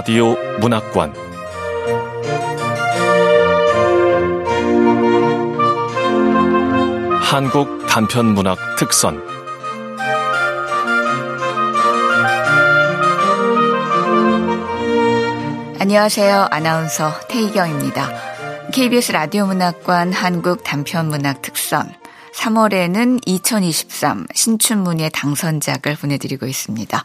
[0.00, 1.12] 라디오 문학관
[7.20, 9.22] 한국 단편 문학 특선
[15.78, 16.48] 안녕하세요.
[16.50, 18.08] 아나운서 태희경입니다.
[18.72, 21.92] KBS 라디오 문학관 한국 단편 문학 특선
[22.32, 27.04] 3월에는 2023 신춘문예 당선작을 보내드리고 있습니다.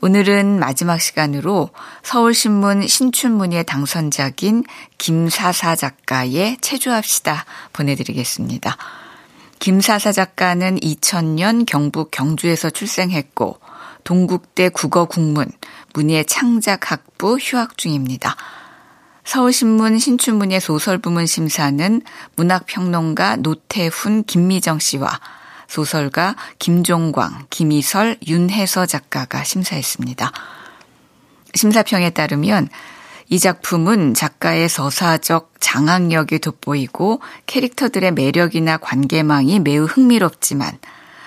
[0.00, 1.70] 오늘은 마지막 시간으로
[2.04, 4.62] 서울신문 신춘문예 당선작인
[4.96, 8.76] 김사사 작가의 체조합시다 보내드리겠습니다.
[9.58, 13.58] 김사사 작가는 2000년 경북 경주에서 출생했고
[14.04, 15.50] 동국대 국어국문
[15.94, 18.36] 문예 창작학부 휴학 중입니다.
[19.24, 22.02] 서울신문 신춘문예 소설부문 심사는
[22.36, 25.20] 문학평론가 노태훈 김미정 씨와
[25.68, 30.32] 소설가 김종광, 김희설, 윤혜서 작가가 심사했습니다.
[31.54, 32.68] 심사평에 따르면
[33.28, 40.78] 이 작품은 작가의 서사적 장악력이 돋보이고 캐릭터들의 매력이나 관계망이 매우 흥미롭지만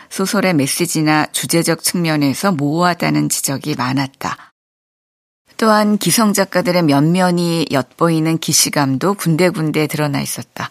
[0.09, 4.35] 소설의 메시지나 주제적 측면에서 모호하다는 지적이 많았다.
[5.57, 10.69] 또한 기성 작가들의 면면이 엿보이는 기시감도 군데군데 드러나 있었다.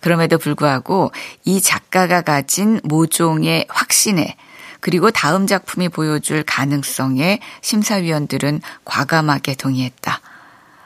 [0.00, 1.12] 그럼에도 불구하고
[1.44, 4.36] 이 작가가 가진 모종의 확신에
[4.80, 10.20] 그리고 다음 작품이 보여줄 가능성에 심사위원들은 과감하게 동의했다.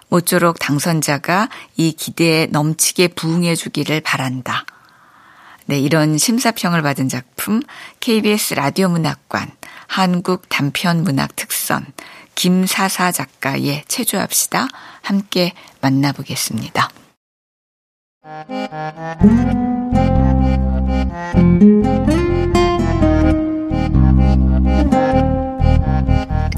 [0.08, 4.66] 모쪼록 당선자가 이 기대에 넘치게 부응해 주기를 바란다.
[5.66, 7.62] 네, 이런 심사평을 받은 작품
[8.00, 9.50] KBS 라디오 문학관
[9.86, 11.86] 한국 단편 문학 특선
[12.34, 14.66] 김사사 작가의 체조합시다
[15.02, 17.01] 함께 만나보겠습니다.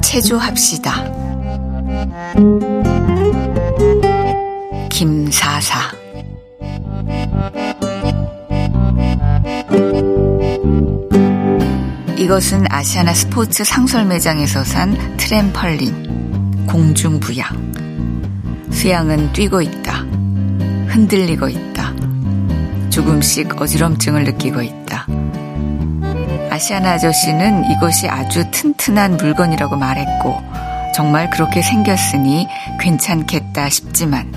[0.03, 0.93] 체조합시다.
[4.89, 5.79] 김사사
[12.15, 17.73] 이것은 아시아나 스포츠 상설 매장에서 산 트램펄린 공중부양
[18.71, 20.24] 수양은 뛰고 있다.
[20.95, 21.93] 흔들리고 있다.
[22.89, 25.05] 조금씩 어지럼증을 느끼고 있다.
[26.49, 30.41] 아시아나 아저씨는 이것이 아주 튼튼한 물건이라고 말했고,
[30.95, 32.47] 정말 그렇게 생겼으니
[32.79, 34.33] 괜찮겠다 싶지만,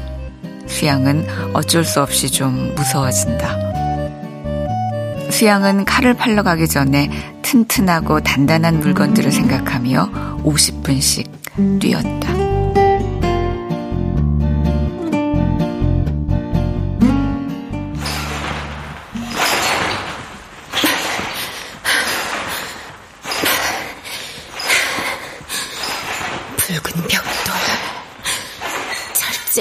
[0.66, 3.56] 수양은 어쩔 수 없이 좀 무서워진다.
[5.30, 7.08] 수양은 칼을 팔러 가기 전에
[7.42, 12.37] 튼튼하고 단단한 물건들을 생각하며 50분씩 뛰었다.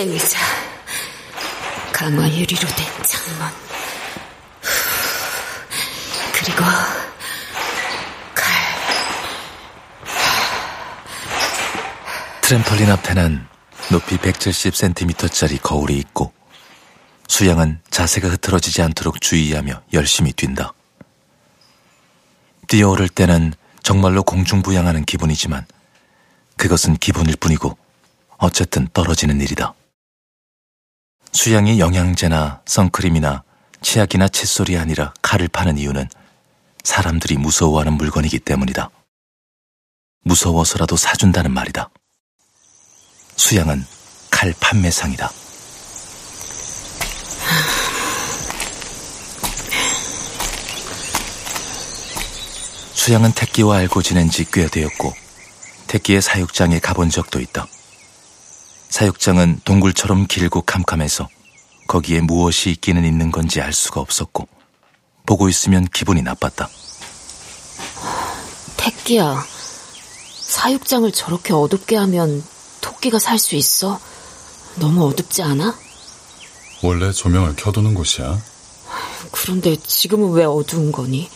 [0.01, 0.39] 의자,
[1.91, 3.47] 강화 유리로 된 창문,
[6.33, 6.63] 그리고
[8.35, 8.45] 칼.
[12.41, 13.47] 트램펄린 앞에는
[13.91, 16.31] 높이 170cm짜리 거울이 있고
[17.27, 20.73] 수양은 자세가 흐트러지지 않도록 주의하며 열심히 뛴다.
[22.67, 25.65] 뛰어오를 때는 정말로 공중부양하는 기분이지만
[26.57, 27.77] 그것은 기분일 뿐이고
[28.37, 29.73] 어쨌든 떨어지는 일이다.
[31.31, 33.43] 수양이 영양제나 선크림이나
[33.81, 36.09] 치약이나 칫솔이 아니라 칼을 파는 이유는
[36.83, 38.89] 사람들이 무서워하는 물건이기 때문이다.
[40.23, 41.89] 무서워서라도 사준다는 말이다.
[43.35, 43.85] 수양은
[44.31, 45.31] 칼 판매상이다.
[52.93, 55.13] 수양은 택기와 알고 지낸 지 꽤 되었고,
[55.87, 57.67] 택기의 사육장에 가본 적도 있다.
[58.89, 61.27] 사육장은 동굴처럼 길고 캄캄해서
[61.87, 64.47] 거기에 무엇이 있기는 있는 건지 알 수가 없었고
[65.25, 66.69] 보고 있으면 기분이 나빴다.
[68.77, 69.45] 택기야,
[70.41, 72.43] 사육장을 저렇게 어둡게 하면
[72.81, 73.99] 토끼가 살 수 있어?
[74.75, 75.75] 너무 어둡지 않아?
[76.83, 78.39] 원래 조명을 켜두는 곳이야.
[79.31, 81.29] 그런데 지금은 왜 어두운 거니?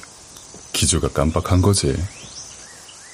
[0.72, 2.02] 기주가 깜빡한 거지.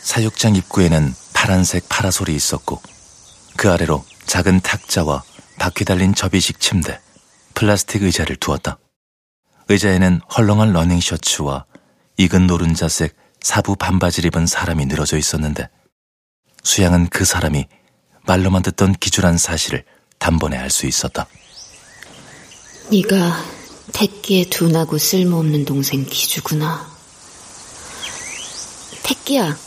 [0.04, 2.82] 사육장 입구에는 파란색 파라솔이 있었고
[3.58, 5.24] 그 아래로 작은 탁자와
[5.58, 7.00] 바퀴 달린 접이식 침대,
[7.56, 8.78] 플라스틱 의자를 두었다.
[9.68, 11.66] 의자에는 헐렁한 러닝 셔츠와
[12.18, 15.70] 익은 노른자색 사부 반바지를 입은 사람이 늘어져 있었는데
[16.64, 17.68] 수양은 그 사람이
[18.26, 19.84] 말로만 듣던 기주란 사실을
[20.20, 21.28] 단번에 알 수 있었다.
[22.92, 23.44] 네가
[23.94, 26.88] 택기에 둔하고 쓸모없는 동생 기주구나.
[29.04, 29.58] 택기야,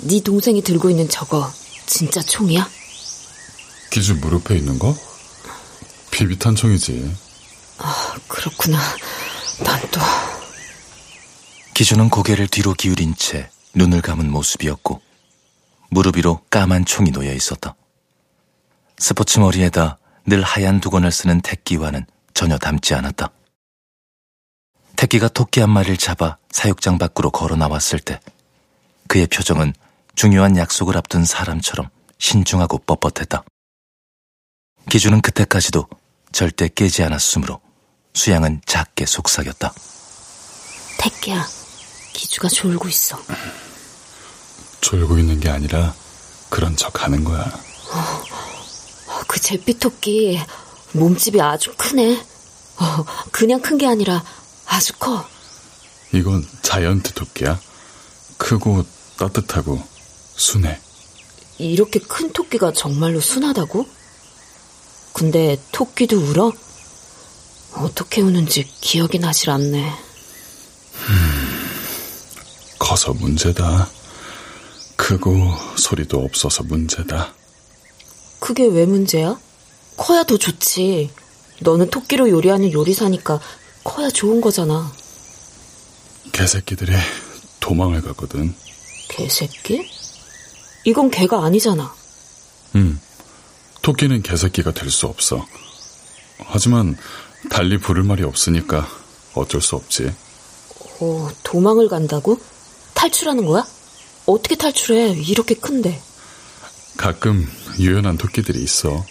[0.00, 1.50] 네 동생이 들고 있는 저거
[1.86, 2.68] 진짜 총이야?
[3.94, 4.92] 기주 무릎에 있는 거?
[6.10, 7.14] 비비탄총이지.
[7.78, 8.76] 아, 그렇구나.
[9.62, 10.00] 난 또.
[11.74, 15.00] 기주는 고개를 뒤로 기울인 채 눈을 감은 모습이었고
[15.90, 17.76] 무릎 위로 까만 총이 놓여 있었다.
[18.98, 22.04] 스포츠 머리에다 늘 하얀 두건을 쓰는 택기와는
[22.34, 23.30] 전혀 닮지 않았다.
[24.96, 28.18] 택기가 토끼 한 마리를 잡아 사육장 밖으로 걸어 나왔을 때
[29.06, 29.72] 그의 표정은
[30.16, 33.44] 중요한 약속을 앞둔 사람처럼 신중하고 뻣뻣했다.
[34.90, 35.86] 기주는 그때까지도
[36.32, 37.60] 절대 깨지 않았으므로
[38.14, 39.72] 수양은 작게 속삭였다.
[40.98, 41.46] 택기야,
[42.12, 43.18] 기주가 졸고 있어.
[44.80, 45.94] 졸고 있는 게 아니라
[46.50, 47.44] 그런 척 하는 거야.
[49.26, 50.40] 그 잿빛 토끼
[50.92, 52.24] 몸집이 아주 크네.
[52.76, 54.22] 어, 그냥 큰 게 아니라
[54.66, 55.24] 아주 커.
[56.12, 57.58] 이건 자이언트 토끼야.
[58.38, 58.84] 크고
[59.16, 59.82] 따뜻하고
[60.36, 60.78] 순해.
[61.58, 63.86] 이렇게 큰 토끼가 정말로 순하다고?
[65.14, 66.52] 근데 토끼도 울어?
[67.74, 69.92] 어떻게 우는지 기억이 나질 않네.
[72.78, 73.88] 커서 문제다.
[74.96, 75.32] 크고
[75.76, 77.32] 소리도 없어서 문제다.
[78.40, 79.38] 그게 왜 문제야?
[79.96, 81.10] 커야 더 좋지.
[81.60, 83.40] 너는 토끼로 요리하는 요리사니까
[83.84, 84.92] 커야 좋은 거잖아.
[86.32, 86.92] 개새끼들이
[87.60, 88.52] 도망을 가거든.
[89.08, 89.88] 개새끼?
[90.84, 91.94] 이건 개가 아니잖아.
[92.74, 93.00] 음,
[93.84, 95.46] 토끼는 개새끼가 될 수 없어.
[96.38, 96.96] 하지만
[97.50, 98.88] 달리 부를 말이 없으니까
[99.34, 100.10] 어쩔 수 없지.
[101.00, 102.38] 어, 도망을 간다고?
[102.94, 103.66] 탈출하는 거야?
[104.24, 105.10] 어떻게 탈출해?
[105.12, 106.00] 이렇게 큰데.
[106.96, 107.46] 가끔
[107.78, 109.04] 유연한 토끼들이 있어.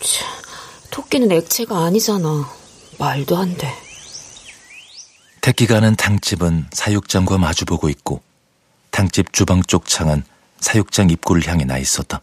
[0.00, 0.26] 차,
[0.90, 2.50] 토끼는 액체가 아니잖아.
[2.98, 3.72] 말도 안 돼.
[5.42, 8.20] 택기가 는 탕집은 사육장과 마주보고 있고
[8.90, 10.24] 탕집 주방 쪽 창은
[10.58, 12.20] 사육장 입구를 향해 나 있었다.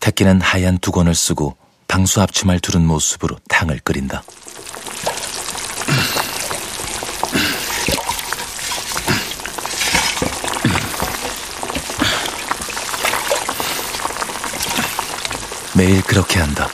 [0.00, 1.56] 택기는 하얀 두건을 쓰고
[1.86, 4.22] 방수 앞치마를 두른 모습으로 탕을 끓인다.
[15.76, 16.68] 매일 그렇게 한다.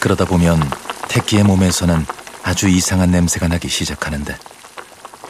[0.00, 0.60] 그러다 보면
[1.08, 2.04] 택기의 몸에서는
[2.42, 4.36] 아주 이상한 냄새가 나기 시작하는데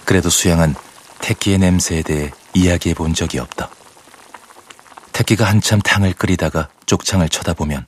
[0.04, 0.74] 그래도 수양은
[1.20, 3.70] 택기의 냄새에 대해 이야기해 본 적이 없다.
[5.12, 7.86] 택기가 한참 탕을 끓이다가 쪽창을 쳐다보면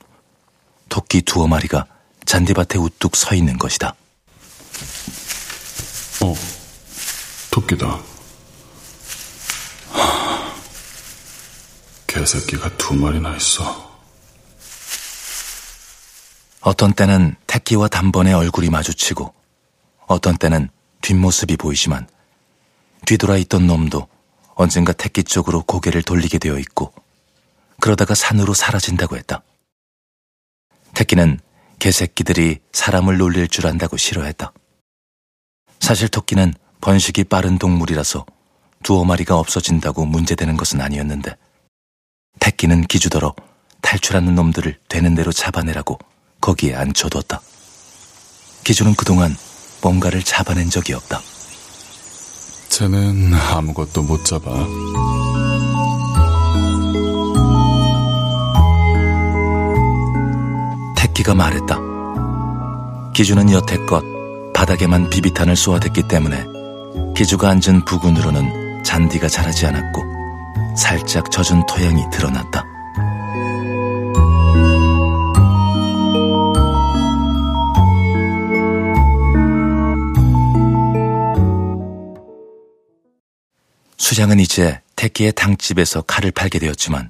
[0.89, 1.85] 토끼 두어 마리가
[2.25, 3.95] 잔디밭에 우뚝 서 있는 것이다.
[6.21, 6.35] 어,
[7.51, 7.99] 토끼다.
[9.91, 10.53] 하,
[12.07, 13.85] 개새끼가 두 마리나 있어.
[16.61, 19.33] 어떤 때는 택기와 단번에 얼굴이 마주치고
[20.07, 20.69] 어떤 때는
[21.01, 22.07] 뒷모습이 보이지만
[23.05, 24.07] 뒤돌아 있던 놈도
[24.55, 26.91] 언젠가 택기 쪽으로 고개를 돌리게 되어 있고
[27.85, 29.43] 그러다가 산으로 사라진다고 했다.
[30.95, 31.39] 택기는
[31.77, 34.51] 개새끼들이 사람을 놀릴 줄 안다고 싫어했다.
[35.79, 38.25] 사실 토끼는 번식이 빠른 동물이라서
[38.81, 41.37] 두어 마리가 없어진다고 문제되는 것은 아니었는데
[42.39, 43.35] 택기는 기주더러
[43.81, 45.99] 탈출하는 놈들을 되는 대로 잡아내라고
[46.41, 47.39] 거기에 앉혀뒀다.
[48.63, 49.37] 기주는 그동안
[49.83, 51.21] 뭔가를 잡아낸 적이 없다.
[52.69, 54.65] 쟤는 아무것도 못 잡아.
[61.25, 61.79] 택기가 말했다.
[63.13, 64.03] 기주는 여태껏
[64.53, 66.45] 바닥에만 비비탄을 쏘아댔기 때문에
[67.15, 70.03] 기주가 앉은 부근으로는 잔디가 자라지 않았고
[70.77, 72.63] 살짝 젖은 토양이 드러났다.
[83.97, 87.09] 수장은 이제 택기의 당집에서 칼을 팔게 되었지만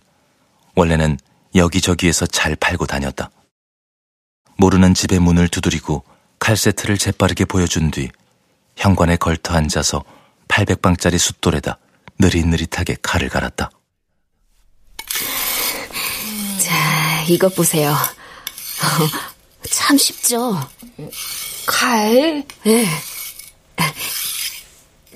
[0.75, 1.17] 원래는
[1.53, 3.29] 여기저기에서 잘 팔고 다녔다.
[4.57, 6.03] 모르는 집의 문을 두드리고
[6.39, 8.09] 칼 세트를 재빠르게 보여준 뒤
[8.75, 10.03] 현관에 걸터 앉아서
[10.47, 11.77] 800방짜리 숫돌에다
[12.19, 13.69] 느릿느릿하게 칼을 갈았다.
[16.59, 17.91] 자, 이것 보세요.
[17.91, 19.07] 어,
[19.69, 20.57] 참 쉽죠?
[21.65, 22.43] 칼?
[22.63, 22.85] 네.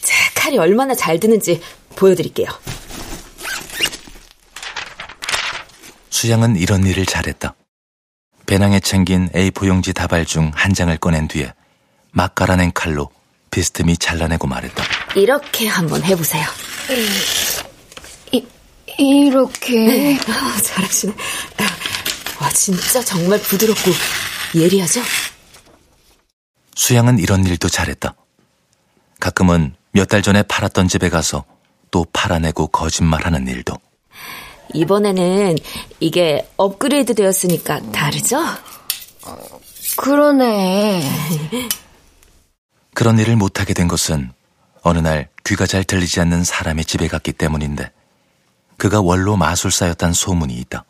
[0.02, 1.62] 자, 칼이 얼마나 잘 드는지
[1.96, 2.48] 보여드릴게요.
[6.10, 7.56] 수양은 이런 일을 잘했다.
[8.50, 11.54] 배낭에 챙긴 A4용지 다발 중 한 장을 꺼낸 뒤에
[12.12, 13.12] 막 갈아낸 칼로
[13.52, 14.84] 비스듬히 잘라내고 말했다.
[15.16, 16.44] 이렇게 한번 해보세요.
[18.32, 18.44] 이,
[18.98, 19.76] 이렇게.
[19.86, 21.14] 네, 아, 잘하시네.
[22.42, 23.92] 와, 진짜 정말 부드럽고
[24.56, 25.02] 예리하죠?
[26.76, 28.16] 수양은 이런 일도 잘했다.
[29.20, 31.44] 가끔은 몇 달 전에 팔았던 집에 가서
[31.92, 33.76] 또 팔아내고 거짓말하는 일도.
[34.74, 35.58] 이번에는
[36.00, 38.40] 이게 업그레이드 되었으니까 다르죠?
[39.98, 41.02] 그러네.
[42.94, 44.32] 그런 일을 못하게 된 것은
[44.82, 47.92] 어느 날 귀가 잘 들리지 않는 사람의 집에 갔기 때문인데
[48.78, 50.86] 그가 원로 마술사였단 소문이 있다.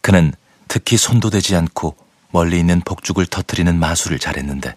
[0.00, 0.32] 그는
[0.68, 1.96] 특히 손도 대지 않고
[2.30, 4.76] 멀리 있는 복죽을 터트리는 마술을 잘했는데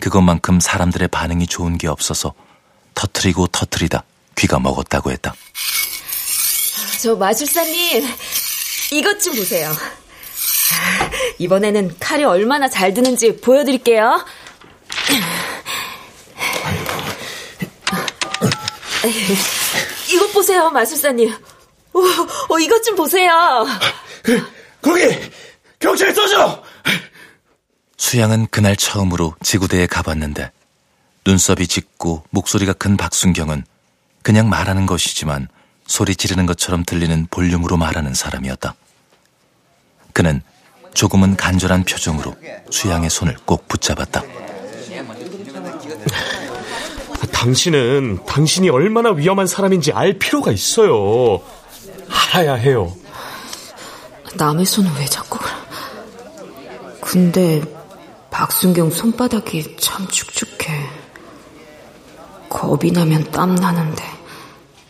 [0.00, 2.34] 그것만큼 사람들의 반응이 좋은 게 없어서
[2.94, 4.04] 터트리고 터트리다
[4.36, 5.34] 귀가 먹었다고 했다.
[7.00, 8.06] 저 마술사님,
[8.92, 9.72] 이것 좀 보세요.
[11.38, 14.24] 이번에는 칼이 얼마나 잘 드는지 보여드릴게요.
[20.12, 21.32] 이것 보세요, 마술사님.
[21.92, 22.02] 오,
[22.50, 23.66] 오, 이것 좀 보세요.
[24.82, 25.02] 거기
[25.78, 26.62] 경찰 써줘.
[27.96, 30.50] 수양은 그날 처음으로 지구대에 가봤는데
[31.26, 33.64] 눈썹이 짙고 목소리가 큰 박순경은
[34.22, 35.48] 그냥 말하는 것이지만
[35.86, 38.74] 소리 지르는 것처럼 들리는 볼륨으로 말하는 사람이었다.
[40.12, 40.42] 그는
[40.94, 42.34] 조금은 간절한 표정으로
[42.70, 44.22] 수양의 손을 꼭 붙잡았다.
[47.32, 51.42] 당신은 당신이 얼마나 위험한 사람인지 알 필요가 있어요.
[52.08, 52.96] 알아야 해요.
[54.36, 55.38] 남의 손을 왜 자꾸
[57.00, 57.62] 근데
[58.30, 60.90] 박순경 손바닥이 참 축축해.
[62.48, 64.02] 겁이 나면 땀 나는데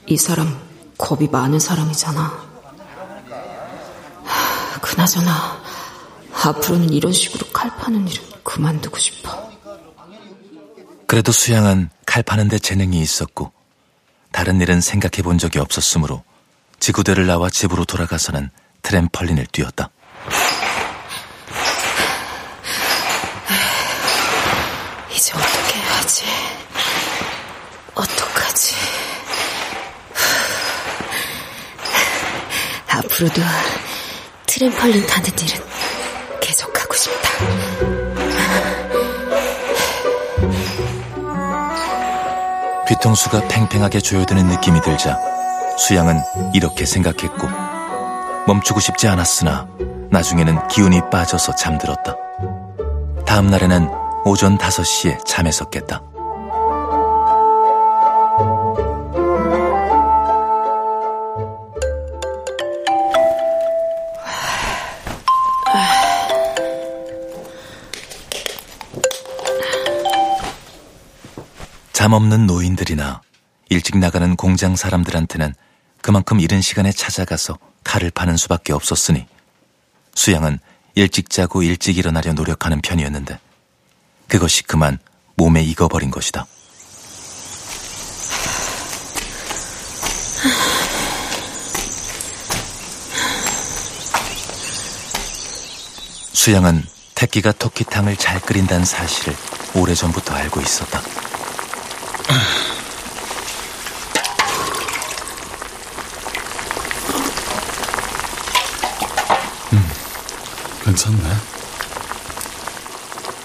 [0.06, 0.65] 이 사람
[0.98, 2.46] 겁이 많은 사람이잖아.
[4.80, 5.60] 그나저나
[6.44, 9.50] 앞으로는 이런 식으로 칼 파는 일은 그만두고 싶어.
[11.06, 13.52] 그래도 수양은 칼 파는데 재능이 있었고
[14.32, 16.22] 다른 일은 생각해 본 적이 없었으므로
[16.78, 18.50] 지구대를 나와 집으로 돌아가서는
[18.82, 19.90] 트램펄린을 뛰었다.
[25.10, 26.24] 이제 어떻게 해야지?
[27.94, 28.76] 어떡하지?
[33.16, 33.40] 앞으로도
[34.46, 35.64] 트램펄린 타는 일은
[36.40, 37.30] 계속 하고 싶다.
[42.86, 45.18] 뒤통수가 팽팽하게 조여드는 느낌이 들자
[45.78, 46.20] 수양은
[46.54, 47.48] 이렇게 생각했고
[48.46, 49.66] 멈추고 싶지 않았으나
[50.10, 52.16] 나중에는 기운이 빠져서 잠들었다.
[53.26, 53.88] 다음 날에는
[54.24, 56.02] 오전 5시에 잠에서 깼다.
[72.06, 73.20] 잠 없는 노인들이나
[73.68, 75.52] 일찍 나가는 공장 사람들한테는
[76.00, 79.26] 그만큼 이른 시간에 찾아가서 칼을 파는 수밖에 없었으니
[80.14, 80.60] 수양은
[80.94, 83.40] 일찍 자고 일찍 일어나려 노력하는 편이었는데
[84.28, 85.00] 그것이 그만
[85.34, 86.46] 몸에 익어버린 것이다.
[96.34, 96.84] 수양은
[97.16, 99.34] 태끼가 토끼탕을 잘 끓인다는 사실을
[99.74, 101.25] 오래전부터 알고 있었다.
[109.72, 109.88] 음,
[110.84, 111.18] 괜찮네.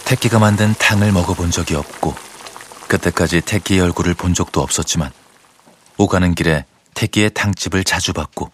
[0.05, 2.15] 태끼가 만든 탕을 먹어본 적이 없고
[2.87, 5.11] 그때까지 태끼의 얼굴을 본 적도 없었지만
[5.97, 8.51] 오가는 길에 태끼의 탕집을 자주 봤고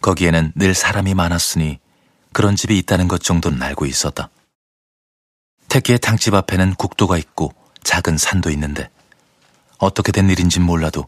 [0.00, 1.78] 거기에는 늘 사람이 많았으니
[2.32, 4.30] 그런 집이 있다는 것 정도는 알고 있었다.
[5.68, 7.52] 태끼의 탕집 앞에는 국도가 있고
[7.82, 8.88] 작은 산도 있는데
[9.80, 11.06] 어떻게 된 일인진 몰라도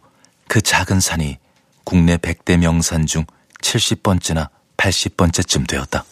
[0.48, 1.38] 그 작은 산이
[1.84, 3.24] 국내 100대 명산 중
[3.62, 6.04] 70번째나 80번째쯤 되었다.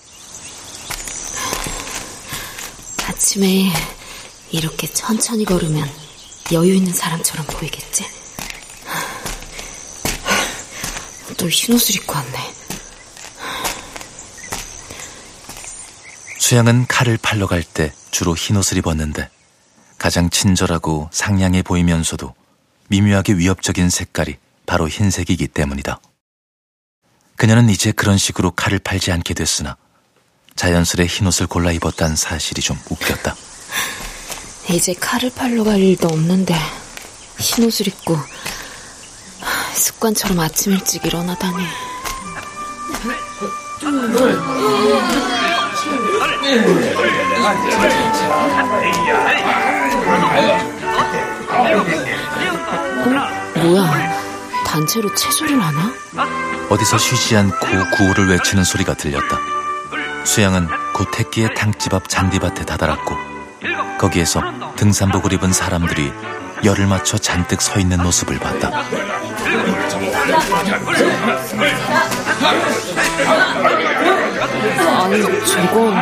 [3.06, 3.72] 아침에
[4.50, 5.88] 이렇게 천천히 걸으면
[6.52, 8.04] 여유 있는 사람처럼 보이겠지?
[11.36, 12.52] 또 흰옷을 입고 왔네.
[16.38, 19.30] 수양은 칼을 팔러 갈 때 주로 흰옷을 입었는데
[19.96, 22.34] 가장 친절하고 상냥해 보이면서도
[22.90, 26.00] 미묘하게 위협적인 색깔이 바로 흰색이기 때문이다.
[27.36, 29.76] 그녀는 이제 그런 식으로 칼을 팔지 않게 됐으나
[30.56, 33.36] 자연스레 흰옷을 골라 입었다는 사실이 좀 웃겼다.
[34.70, 36.54] 이제 칼을 팔러 갈 일도 없는데
[37.38, 38.18] 흰옷을 입고
[39.74, 41.64] 습관처럼 아침 일찍 일어나다니.
[53.02, 53.60] 어?
[53.60, 54.20] 뭐야?
[54.66, 55.92] 단체로 체조를 하나?
[56.68, 57.66] 어디서 쉬지 않고
[57.96, 59.38] 구호를 외치는 소리가 들렸다.
[60.24, 63.16] 수양은 곧 택기의 탕집 앞 잔디밭에 다다랐고
[63.98, 64.42] 거기에서
[64.76, 66.12] 등산복을 입은 사람들이
[66.64, 68.70] 열을 맞춰 잔뜩 서 있는 모습을 봤다.
[75.02, 75.96] 아니, 저건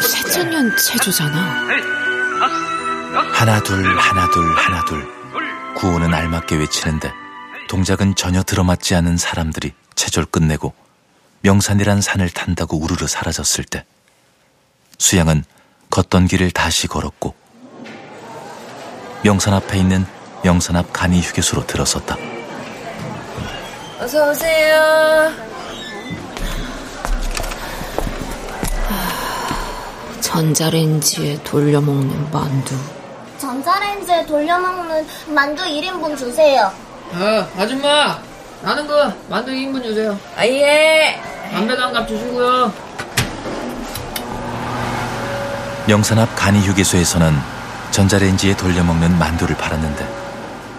[0.00, 1.68] 세천년 체조잖아.
[3.32, 5.19] 하나 둘 하나 둘 하나 둘
[5.76, 7.12] 구호는 알맞게 외치는데
[7.68, 10.74] 동작은 전혀 들어맞지 않은 사람들이 체조를 끝내고
[11.42, 13.84] 명산이란 산을 탄다고 우르르 사라졌을 때
[14.98, 15.44] 수양은
[15.90, 17.34] 걷던 길을 다시 걸었고
[19.22, 20.06] 명산 앞에 있는
[20.42, 22.16] 명산 앞 간이 휴게소로 들어섰다.
[24.00, 25.30] 어서 오세요.
[30.20, 32.74] 전자레인지에 돌려 먹는 만두.
[33.40, 36.70] 전자레인지에 돌려먹는 만두 1인분 주세요.
[37.14, 38.18] 아, 아줌마!
[38.62, 40.18] 나는 그 만두 2인분 주세요.
[40.36, 41.18] 아, 예.
[41.50, 42.72] 담배도 한 갑 주시고요.
[45.86, 47.34] 명산 앞 간이 휴게소에서는
[47.90, 50.06] 전자레인지에 돌려먹는 만두를 팔았는데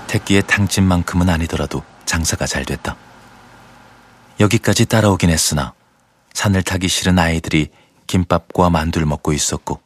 [0.08, 2.96] 택기의 탕집만큼은 아니더라도 장사가 잘 됐다.
[4.40, 5.74] 여기까지 따라오긴 했으나
[6.34, 7.70] 산을 타기 싫은 아이들이
[8.08, 9.82] 김밥과 만두를 먹고 있었고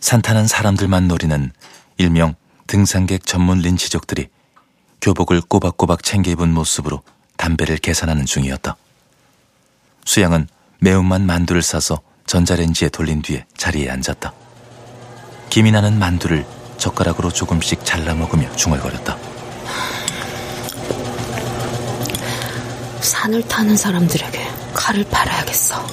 [0.00, 1.52] 산 타는 사람들만 노리는
[1.98, 2.34] 일명
[2.66, 4.28] 등산객 전문 린치족들이
[5.00, 7.02] 교복을 꼬박꼬박 챙겨 입은 모습으로
[7.36, 8.76] 담배를 계산하는 중이었다.
[10.04, 10.48] 수양은
[10.80, 14.32] 매운맛 만두를 싸서 전자레인지에 돌린 뒤에 자리에 앉았다.
[15.50, 16.46] 김이 나는 만두를
[16.78, 19.18] 젓가락으로 조금씩 잘라 먹으며 중얼거렸다.
[23.00, 25.86] 산을 타는 사람들에게 칼을 팔아야겠어.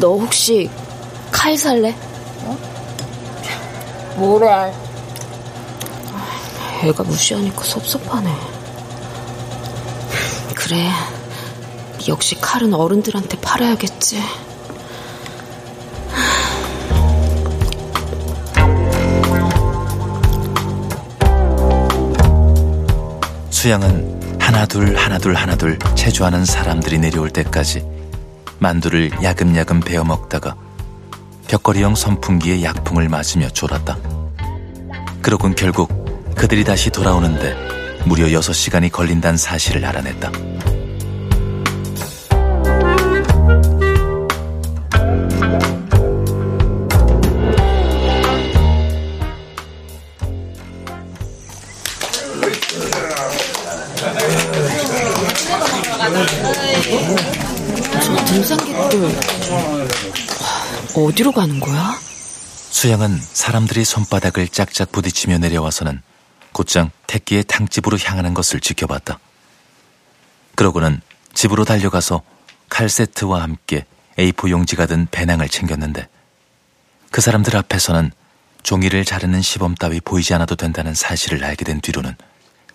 [0.00, 0.70] 너 혹시
[1.30, 1.94] 칼 살래?
[4.16, 4.72] 뭐래?
[6.82, 8.30] 애가 무시하니까 섭섭하네.
[10.54, 10.90] 그래.
[12.08, 14.22] 역시 칼은 어른들한테 팔아야겠지.
[23.50, 27.84] 수양은 하나둘 하나둘 하나둘 체조하는 사람들이 내려올 때까지
[28.60, 30.54] 만두를 야금야금 베어 먹다가
[31.48, 33.96] 벽걸이형 선풍기의 약풍을 맞으며 졸았다.
[35.22, 35.88] 그러곤 결국
[36.36, 37.56] 그들이 다시 돌아오는데
[38.04, 40.30] 무려 6시간이 걸린다는 사실을 알아냈다.
[60.98, 61.96] 어디로 가는 거야?
[62.70, 66.02] 수양은 사람들이 손바닥을 짝짝 부딪히며 내려와서는
[66.52, 69.20] 곧장 택기의 탕집으로 향하는 것을 지켜봤다.
[70.56, 71.00] 그러고는
[71.34, 72.22] 집으로 달려가서
[72.68, 76.08] 칼 세트와 함께 A4 용지가 든 배낭을 챙겼는데
[77.10, 78.10] 그 사람들 앞에서는
[78.64, 82.16] 종이를 자르는 시범 따위 보이지 않아도 된다는 사실을 알게 된 뒤로는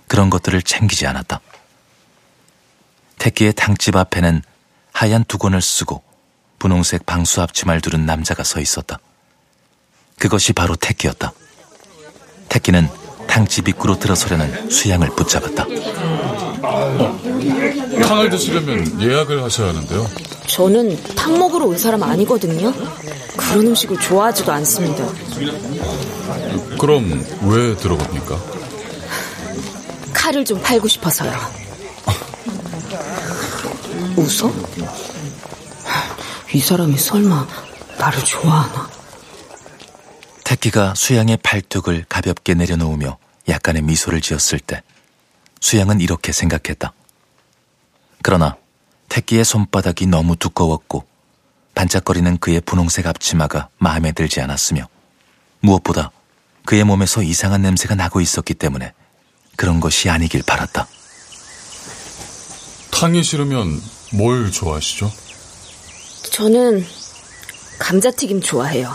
[0.07, 1.41] 그런 것들을 챙기지 않았다.
[3.19, 4.41] 택기의 탕집 앞에는
[4.93, 6.12] 하얀 두건을 쓰고
[6.63, 8.97] 분홍색 방수 앞치마를 두른 남자가 서 있었다.
[10.17, 11.33] 그것이 바로 택기였다.
[12.47, 12.87] 택기는
[13.27, 15.65] 탕집 입구로 들어서려는 수양을 붙잡았다.
[18.07, 20.09] 탕을 드시려면 예약을 하셔야 하는데요.
[20.47, 22.71] 저는 탕 먹으러 온 사람 아니거든요.
[23.35, 25.05] 그런 음식을 좋아하지도 않습니다.
[26.79, 28.41] 그럼 왜 들어갑니까?
[30.13, 31.33] 칼을 좀 팔고 싶어서요.
[34.15, 34.53] 웃어?
[36.53, 37.47] 이 사람이 설마
[37.97, 38.89] 나를 좋아하나?
[40.43, 43.17] 택기가 수양의 팔뚝을 가볍게 내려놓으며
[43.49, 44.83] 약간의 미소를 지었을 때
[45.61, 46.93] 수양은 이렇게 생각했다.
[48.21, 48.55] 그러나
[49.09, 51.05] 택기의 손바닥이 너무 두꺼웠고
[51.73, 54.87] 반짝거리는 그의 분홍색 앞치마가 마음에 들지 않았으며
[55.59, 56.11] 무엇보다
[56.65, 58.93] 그의 몸에서 이상한 냄새가 나고 있었기 때문에
[59.55, 60.87] 그런 것이 아니길 바랐다.
[62.91, 63.81] 탕이 싫으면
[64.13, 65.22] 뭘 좋아하시죠?
[66.31, 66.85] 저는
[67.79, 68.93] 감자튀김 좋아해요.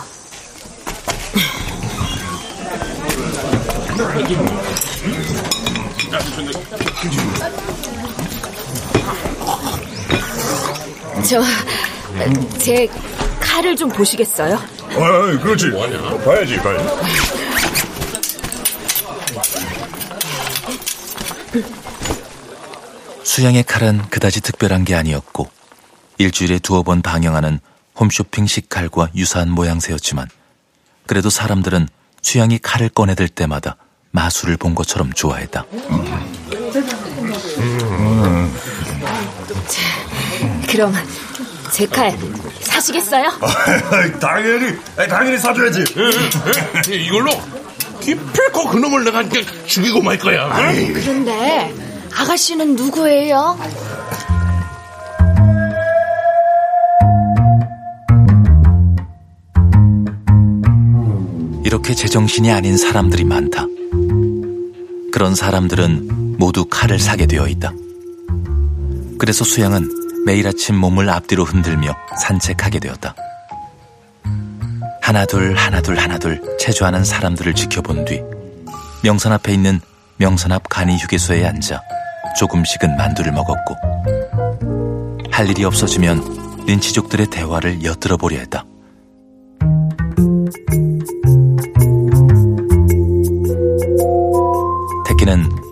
[11.27, 11.41] 저,
[12.57, 12.87] 제
[13.39, 14.55] 칼을 좀 보시겠어요?
[14.55, 15.71] 아, 그렇지.
[16.25, 16.85] 봐야지, 봐야지.
[23.23, 25.49] 수양의 칼은 그다지 특별한 게 아니었고
[26.23, 27.59] 일주일에 두어 번 방영하는
[27.99, 30.27] 홈쇼핑 식 칼과 유사한 모양새였지만
[31.07, 31.87] 그래도 사람들은
[32.21, 33.77] 수양이 칼을 꺼내들 때마다
[34.11, 35.65] 마술을 본 것처럼 좋아했다.
[40.69, 40.93] 그럼
[41.71, 42.17] 제 칼
[42.61, 43.31] 사시겠어요?
[44.19, 44.75] 당연히,
[45.09, 45.83] 당연히 사줘야지.
[46.91, 47.31] 이걸로
[48.01, 49.23] 이 필코 그놈을 내가
[49.65, 50.49] 죽이고 말 거야.
[50.93, 51.73] 그런데
[52.13, 53.57] 아가씨는 누구예요?
[61.89, 63.65] 이렇게 제정신이 아닌 사람들이 많다.
[65.11, 67.73] 그런 사람들은 모두 칼을 사게 되어 있다.
[69.17, 73.15] 그래서 수양은 매일 아침 몸을 앞뒤로 흔들며 산책하게 되었다.
[75.01, 78.21] 하나둘 하나둘 하나둘 체조하는 사람들을 지켜본 뒤
[79.01, 79.81] 명산 앞에 있는
[80.17, 81.81] 명산 앞 간이 휴게소에 앉아
[82.37, 83.75] 조금씩은 만두를 먹었고
[85.31, 88.63] 할 일이 없어지면 린치족들의 대화를 엿들어 보려 했다.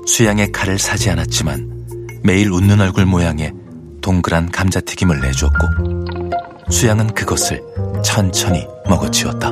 [0.07, 3.53] 수양의 칼을 사지 않았지만 매일 웃는 얼굴 모양의
[4.01, 7.61] 동그란 감자튀김을 내주었고 수양은 그것을
[8.03, 9.51] 천천히 먹어치웠다.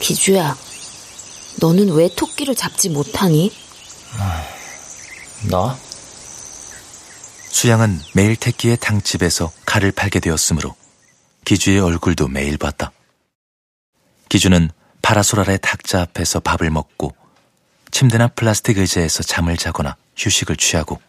[0.00, 0.56] 기주야,
[1.60, 3.52] 너는 왜 토끼를 잡지 못하니?
[5.50, 5.78] 나?
[7.50, 10.74] 수양은 매일 태끼의 탕집에서 칼을 팔게 되었으므로
[11.44, 12.92] 기주의 얼굴도 매일 봤다.
[14.28, 14.70] 기주는
[15.02, 17.14] 파라솔 아래 탁자 앞에서 밥을 먹고
[17.90, 21.00] 침대나 플라스틱 의자에서 잠을 자거나 휴식을 취하고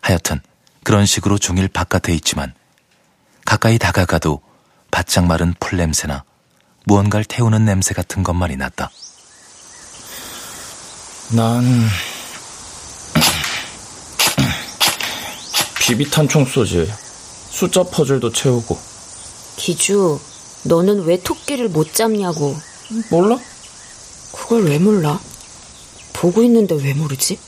[0.00, 0.40] 하여튼
[0.82, 2.54] 그런 식으로 종일 바깥에 있지만
[3.44, 4.40] 가까이 다가가도
[4.90, 6.24] 바짝 마른 풀 냄새나
[6.84, 8.90] 무언가를 태우는 냄새 같은 것만이 났다.
[11.32, 11.62] 난
[15.90, 16.88] 비비탄총 쏘지.
[17.50, 18.78] 숫자 퍼즐도 채우고.
[19.56, 20.20] 기주,
[20.62, 22.56] 너는 왜 토끼를 못 잡냐고.
[23.10, 23.36] 몰라?
[24.32, 25.20] 그걸 왜 몰라?
[26.12, 27.40] 보고 있는데 왜 모르지?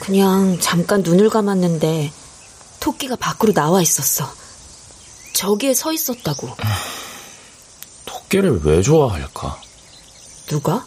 [0.00, 2.12] 그냥 잠깐 눈을 감았는데
[2.80, 4.30] 토끼가 밖으로 나와 있었어.
[5.32, 6.56] 저기에 서 있었다고.
[8.04, 9.58] 토끼를 왜 좋아할까?
[10.46, 10.86] 누가?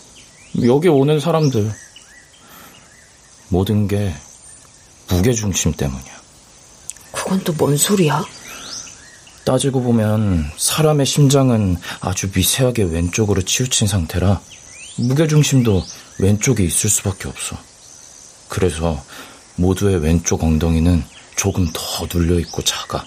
[0.63, 1.73] 여기 오는 사람들.
[3.49, 4.13] 모든 게
[5.09, 6.13] 무게중심 때문이야.
[7.11, 8.23] 그건 또 뭔 소리야?
[9.45, 14.39] 따지고 보면 사람의 심장은 아주 미세하게 왼쪽으로 치우친 상태라
[14.97, 15.83] 무게중심도
[16.19, 17.57] 왼쪽에 있을 수밖에 없어.
[18.47, 19.03] 그래서
[19.55, 21.03] 모두의 왼쪽 엉덩이는
[21.35, 23.03] 조금 더 눌려있고 작아.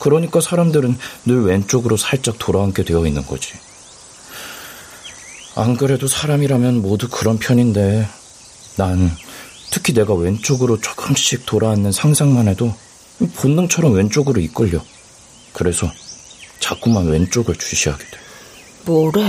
[0.00, 3.52] 그러니까 사람들은 늘 왼쪽으로 살짝 돌아앉게 되어 있는 거지.
[5.54, 8.08] 안 그래도 사람이라면 모두 그런 편인데
[8.76, 9.16] 난
[9.70, 12.74] 특히 내가 왼쪽으로 조금씩 돌아앉는 상상만 해도
[13.36, 14.80] 본능처럼 왼쪽으로 이끌려.
[15.52, 15.90] 그래서
[16.60, 18.18] 자꾸만 왼쪽을 주시하게 돼.
[18.86, 19.22] 뭐래?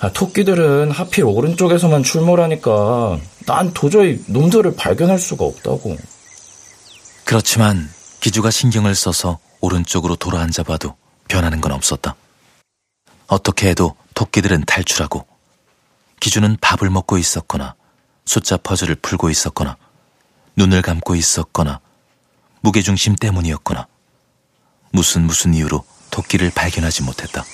[0.00, 5.96] 아, 토끼들은 하필 오른쪽에서만 출몰하니까 난 도저히 놈들을 발견할 수가 없다고.
[7.24, 7.88] 그렇지만
[8.20, 10.96] 기주가 신경을 써서 오른쪽으로 돌아앉아 봐도
[11.28, 12.16] 변하는 건 없었다.
[13.28, 15.24] 어떻게 해도 토끼들은 탈출하고
[16.20, 17.74] 기주는 밥을 먹고 있었거나
[18.32, 19.76] 숫자 퍼즐을 풀고 있었거나
[20.56, 21.80] 눈을 감고 있었거나
[22.62, 23.86] 무게중심 때문이었거나
[24.90, 27.44] 무슨 무슨 이유로 토끼를 발견하지 못했다.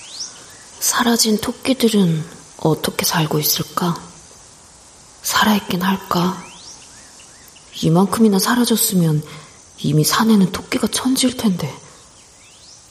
[0.78, 2.24] 사라진 토끼들은
[2.58, 4.00] 어떻게 살고 있을까?
[5.22, 6.40] 살아있긴 할까?
[7.82, 9.20] 이만큼이나 사라졌으면
[9.78, 11.76] 이미 산에는 토끼가 천지일 텐데.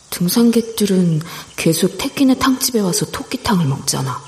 [0.10, 1.22] 등산객들은
[1.56, 4.22] 계속 태끼네 탕집에 와서 토끼탕을 먹잖아.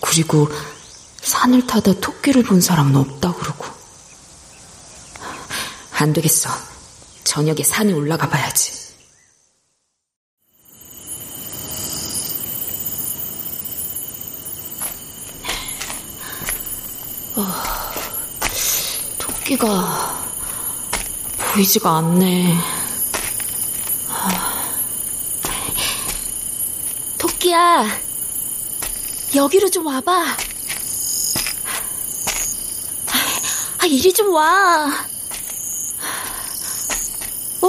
[0.00, 0.48] 그리고
[1.22, 3.64] 산을 타다 토끼를 본 사람은 없다 그러고.
[5.92, 6.50] 안 되겠어.
[7.24, 8.82] 저녁에 산에 올라가 봐야지.
[17.36, 17.46] 어,
[19.18, 20.22] 토끼가
[21.54, 22.58] 보이지가 않네.
[27.18, 27.86] 토끼야,
[29.34, 30.51] 여기로 좀 와봐.
[33.82, 34.86] 아, 이리 좀 와.
[37.62, 37.68] 어?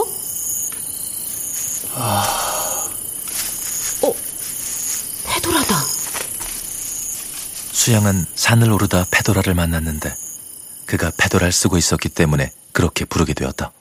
[4.04, 4.14] 어?
[5.26, 5.76] 페도라다.
[7.72, 10.14] 수양은 산을 오르다 페도라를 만났는데
[10.86, 13.72] 그가 페도라를 쓰고 있었기 때문에 그렇게 부르게 되었다.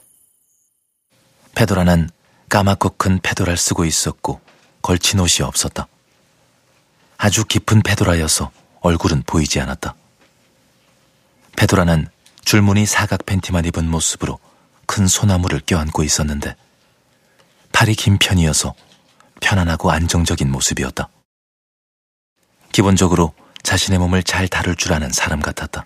[1.53, 2.09] 페도라는
[2.49, 4.41] 까맣고 큰 페도라를 쓰고 있었고
[4.81, 5.87] 걸친 옷이 없었다.
[7.17, 8.49] 아주 깊은 페도라여서
[8.81, 9.93] 얼굴은 보이지 않았다.
[11.57, 12.07] 페도라는
[12.45, 14.39] 줄무늬 사각 팬티만 입은 모습으로
[14.85, 16.55] 큰 소나무를 껴안고 있었는데
[17.71, 18.73] 팔이 긴 편이어서
[19.39, 21.09] 편안하고 안정적인 모습이었다.
[22.71, 25.85] 기본적으로 자신의 몸을 잘 다룰 줄 아는 사람 같았다.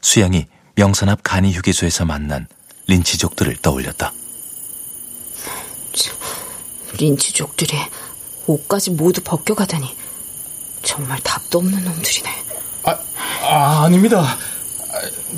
[0.00, 2.46] 수양이 명산 앞 간이 휴게소에서 만난
[2.86, 4.12] 린치족들을 떠올렸다.
[6.98, 7.76] 린치족들이
[8.46, 9.96] 옷까지 모두 벗겨가다니
[10.82, 12.44] 정말 답도 없는 놈들이네.
[12.84, 12.98] 아,
[13.42, 14.36] 아 아닙니다.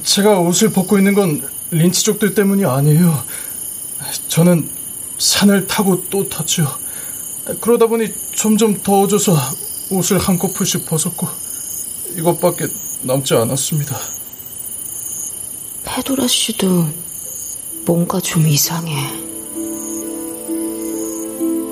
[0.05, 3.25] 제가 옷을 벗고 있는 건 린치족들 때문이 아니에요.
[4.29, 4.69] 저는
[5.19, 6.67] 산을 타고 또 탔죠.
[7.61, 9.35] 그러다 보니 점점 더워져서
[9.91, 11.27] 옷을 한꺼풀씩 벗었고
[12.19, 12.67] 이것밖에
[13.03, 13.97] 남지 않았습니다.
[15.85, 16.89] 페도라 씨도
[17.87, 18.95] 뭔가 좀 이상해.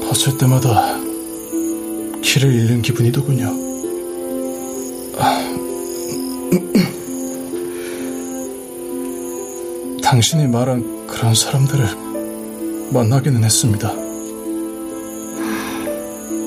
[0.07, 0.97] 벗을 때마다
[2.23, 3.64] 길을 잃는 기분이더군요.
[10.14, 11.85] 당신이 말한 그런 사람들을
[12.92, 13.92] 만나기는 했습니다.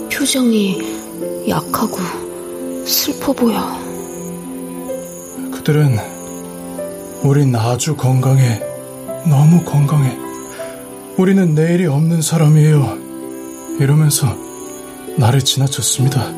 [0.10, 1.98] 표정이 약하고
[2.86, 3.78] 슬퍼 보여.
[5.52, 5.98] 그들은
[7.24, 8.62] 우린 아주 건강해.
[9.30, 10.18] 너무 건강해.
[11.18, 12.98] 우리는 내일이 없는 사람이에요.
[13.82, 14.34] 이러면서
[15.18, 16.32] 나를 지나쳤습니다.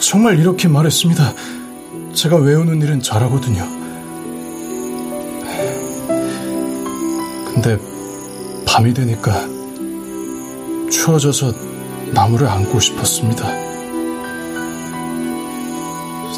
[0.00, 1.34] 정말 이렇게 말했습니다.
[2.14, 3.81] 제가 외우는 일은 잘하거든요.
[7.52, 7.78] 근데
[8.66, 9.32] 밤이 되니까
[10.90, 11.52] 추워져서
[12.12, 13.46] 나무를 안고 싶었습니다.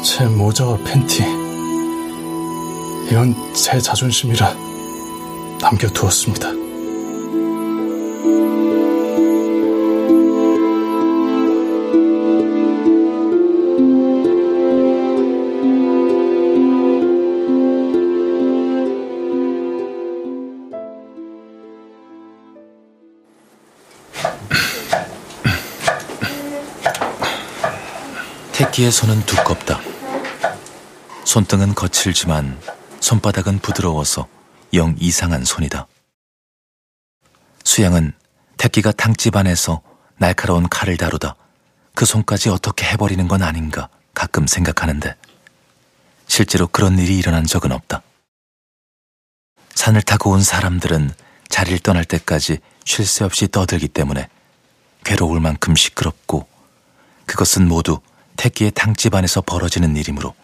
[0.03, 1.23] 제 모자와 팬티.
[3.09, 4.53] 이건 제 자존심이라
[5.61, 6.64] 남겨두었습니다.
[28.75, 29.79] 태기의 손은 두껍다.
[31.23, 32.59] 손등은 거칠지만
[32.99, 34.27] 손바닥은 부드러워서
[34.73, 35.87] 영 이상한 손이다.
[37.63, 38.11] 수양은
[38.57, 39.81] 태기가 탕집 안에서
[40.17, 41.35] 날카로운 칼을 다루다
[41.93, 45.15] 그 손까지 어떻게 해버리는 건 아닌가 가끔 생각하는데
[46.27, 48.01] 실제로 그런 일이 일어난 적은 없다.
[49.73, 51.11] 산을 타고 온 사람들은
[51.47, 54.27] 자리를 떠날 때까지 쉴 새 없이 떠들기 때문에
[55.05, 56.45] 괴로울 만큼 시끄럽고
[57.25, 58.01] 그것은 모두
[58.37, 60.35] 태기의 탕집 안에서 벌어지는 일이므로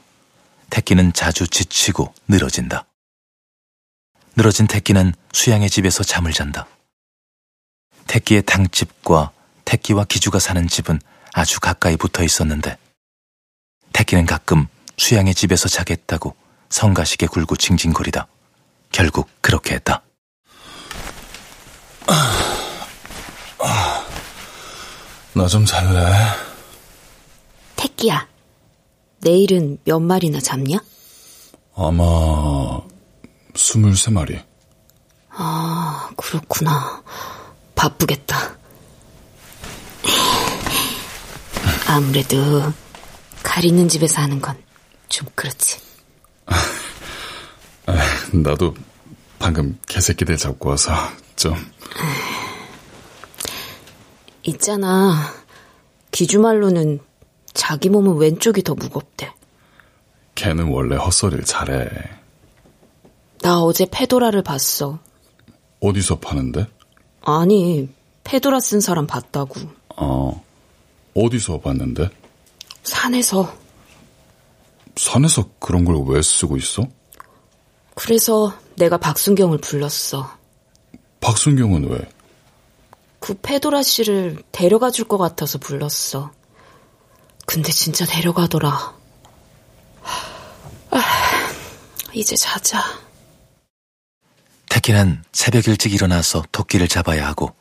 [0.69, 2.85] 태기는 자주 지치고 늘어진다.
[4.35, 6.67] 늘어진 태기는 수양의 집에서 잠을 잔다.
[8.07, 9.31] 태기의 탕집과
[9.65, 10.99] 태기와 기주가 사는 집은
[11.33, 12.77] 아주 가까이 붙어 있었는데
[13.93, 16.35] 태기는 가끔 수양의 집에서 자겠다고
[16.69, 18.27] 성가시게 굴고 징징거리다.
[18.91, 20.01] 결국 그렇게 했다.
[25.33, 26.50] 나 좀 잘래.
[28.01, 28.27] 태기야,
[29.19, 30.77] 내일은 몇 마리나 잡냐?
[31.75, 32.81] 아마
[33.53, 34.43] 23마리.
[35.29, 37.03] 아, 그렇구나.
[37.75, 38.57] 바쁘겠다.
[41.87, 42.73] 아무래도
[43.43, 44.57] 가리는 집에서 하는 건
[45.11, 45.77] 좀 그렇지.
[47.85, 47.93] 아,
[48.33, 48.73] 나도
[49.37, 50.93] 방금 개새끼들 잡고 와서
[51.35, 51.53] 좀.
[54.43, 55.33] 있잖아.
[56.11, 56.99] 기주말로는
[57.53, 59.31] 자기 몸은 왼쪽이 더 무겁대.
[60.35, 61.89] 걔는 원래 헛소리를 잘해.
[63.41, 64.99] 나 어제 페도라를 봤어.
[65.81, 66.67] 어디서 파는데?
[67.23, 67.89] 아니,
[68.23, 69.55] 페도라 쓴 사람 봤다고.
[69.97, 70.43] 어,
[71.15, 72.09] 어디서 봤는데?
[72.83, 73.55] 산에서.
[74.95, 76.87] 산에서 그런 걸 왜 쓰고 있어?
[77.95, 80.29] 그래서 내가 박순경을 불렀어.
[81.19, 81.99] 박순경은 왜?
[83.19, 86.31] 그 페도라 씨를 데려가 줄 것 같아서 불렀어.
[87.51, 88.95] 근데 진짜 데려가더라.
[90.91, 91.01] 아,
[92.13, 92.81] 이제 자자.
[94.69, 97.53] 태키는 새벽 일찍 일어나서 토끼를 잡아야 하고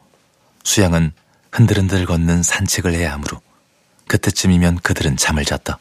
[0.62, 1.12] 수양은
[1.50, 3.40] 흔들흔들 걷는 산책을 해야 하므로
[4.06, 5.80] 그때쯤이면 그들은 잠을 잤다.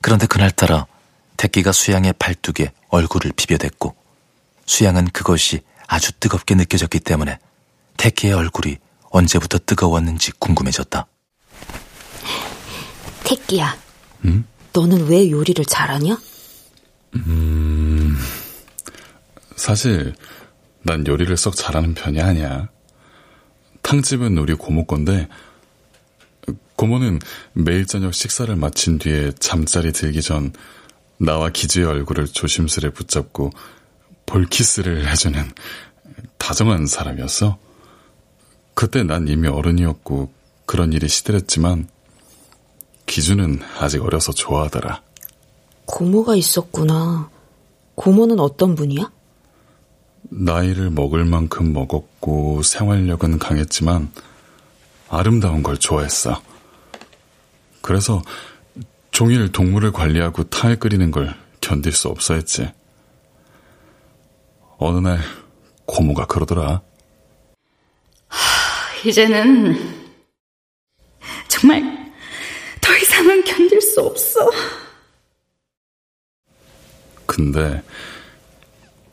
[0.00, 0.88] 그런데 그날따라
[1.36, 3.94] 태끼가 수양의 팔뚝에 얼굴을 비벼댔고
[4.66, 7.38] 수양은 그것이 아주 뜨겁게 느껴졌기 때문에
[7.98, 8.78] 태키의 얼굴이
[9.10, 11.06] 언제부터 뜨거웠는지 궁금해졌다.
[13.24, 13.76] 태끼야.
[14.26, 14.44] 응?
[14.72, 16.18] 너는 왜 요리를 잘하냐?
[17.16, 18.16] 음,
[19.56, 20.14] 사실
[20.82, 22.68] 난 요리를 썩 잘하는 편이 아니야.
[23.82, 25.28] 탕집은 우리 고모 건데
[26.76, 27.20] 고모는
[27.52, 30.52] 매일 저녁 식사를 마친 뒤에 잠자리 들기 전
[31.18, 33.50] 나와 기주의 얼굴을 조심스레 붙잡고
[34.26, 35.52] 볼키스를 해주는
[36.38, 37.58] 다정한 사람이었어.
[38.74, 40.32] 그때 난 이미 어른이었고
[40.66, 41.88] 그런 일이 시들했지만
[43.06, 45.02] 기주는 아직 어려서 좋아하더라.
[45.86, 47.30] 고모가 있었구나.
[47.94, 49.10] 고모는 어떤 분이야?
[50.22, 54.10] 나이를 먹을 만큼 먹었고 생활력은 강했지만
[55.08, 56.42] 아름다운 걸 좋아했어.
[57.82, 58.22] 그래서
[59.10, 62.68] 종일 동물을 관리하고 탕을 끓이는 걸 견딜 수 없어 했지.
[64.78, 65.20] 어느 날
[65.86, 66.82] 고모가 그러더라.
[68.26, 69.76] 하, 이제는
[71.46, 72.03] 정말 더
[73.14, 74.50] 이상은 견딜 수 없어.
[77.26, 77.82] 근데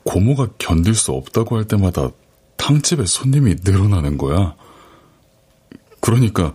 [0.02, 2.10] 고모가 견딜 수 없다고 할 때마다
[2.56, 4.56] 탕집에 손님이 늘어나는 거야.
[6.00, 6.52] 그러니까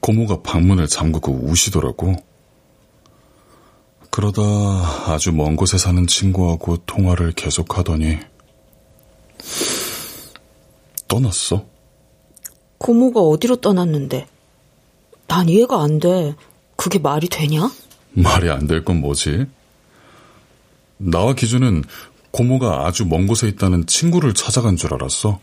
[0.00, 2.14] 고모가 방문을 잠그고 우시더라고.
[4.10, 4.42] 그러다
[5.06, 8.18] 아주 먼 곳에 사는 친구하고 통화를 계속하더니
[11.08, 11.64] 떠났어.
[12.76, 14.26] 고모가 어디로 떠났는데?
[15.26, 16.34] 난 이해가 안 돼.
[16.76, 17.70] 그게 말이 되냐?
[18.12, 19.46] 말이 안 될 건 뭐지?
[20.98, 21.84] 나와 기준은
[22.30, 25.40] 고모가 아주 먼 곳에 있다는 친구를 찾아간 줄 알았어.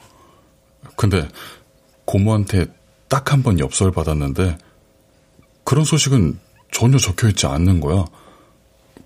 [0.95, 1.27] 근데
[2.05, 2.65] 고모한테
[3.07, 4.57] 딱 한 번 엽서를 받았는데
[5.63, 6.39] 그런 소식은
[6.71, 8.05] 전혀 적혀 있지 않는 거야.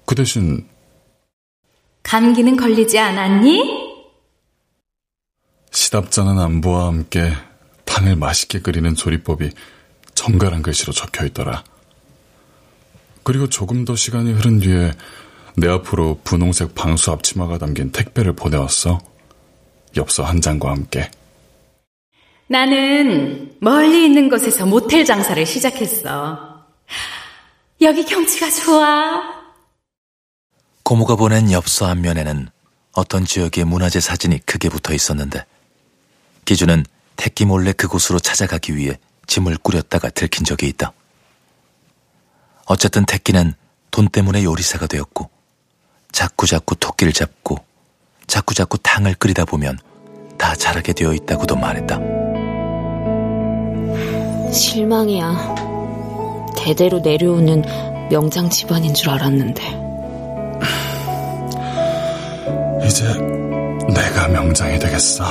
[0.06, 0.68] 그 대신
[2.04, 3.94] 감기는 걸리지 않았니?
[5.72, 7.34] 시답잖은 안부와 함께
[7.86, 9.50] 탕을 맛있게 끓이는 조리법이
[10.14, 11.64] 정갈한 글씨로 적혀 있더라.
[13.24, 14.92] 그리고 조금 더 시간이 흐른 뒤에
[15.56, 19.00] 내 앞으로 분홍색 방수 앞치마가 담긴 택배를 보내왔어.
[19.96, 21.10] 엽서 한 장과 함께.
[22.48, 26.66] 나는 멀리 있는 곳에서 모텔 장사를 시작했어.
[27.82, 29.44] 여기 경치가 좋아.
[30.84, 32.50] 고모가 보낸 엽서 앞면에는
[32.94, 35.46] 어떤 지역의 문화재 사진이 크게 붙어 있었는데
[36.46, 40.92] 기준은 택기 몰래 그곳으로 찾아가기 위해 짐을 꾸렸다가 들킨 적이 있다.
[42.66, 43.54] 어쨌든 택기는
[43.92, 45.30] 돈 때문에 요리사가 되었고
[46.12, 47.58] 자꾸자꾸 토끼를 잡고
[48.28, 49.80] 자꾸자꾸 탕을 끓이다 보면
[50.38, 52.00] 다 잘하게 되어 있다고도 말했다.
[54.52, 55.56] 실망이야.
[56.58, 57.64] 대대로 내려오는
[58.10, 59.64] 명장 집안인 줄 알았는데.
[62.86, 63.06] 이제
[63.94, 65.24] 내가 명장이 되겠어.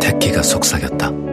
[0.00, 1.29] 택기가 속삭였다.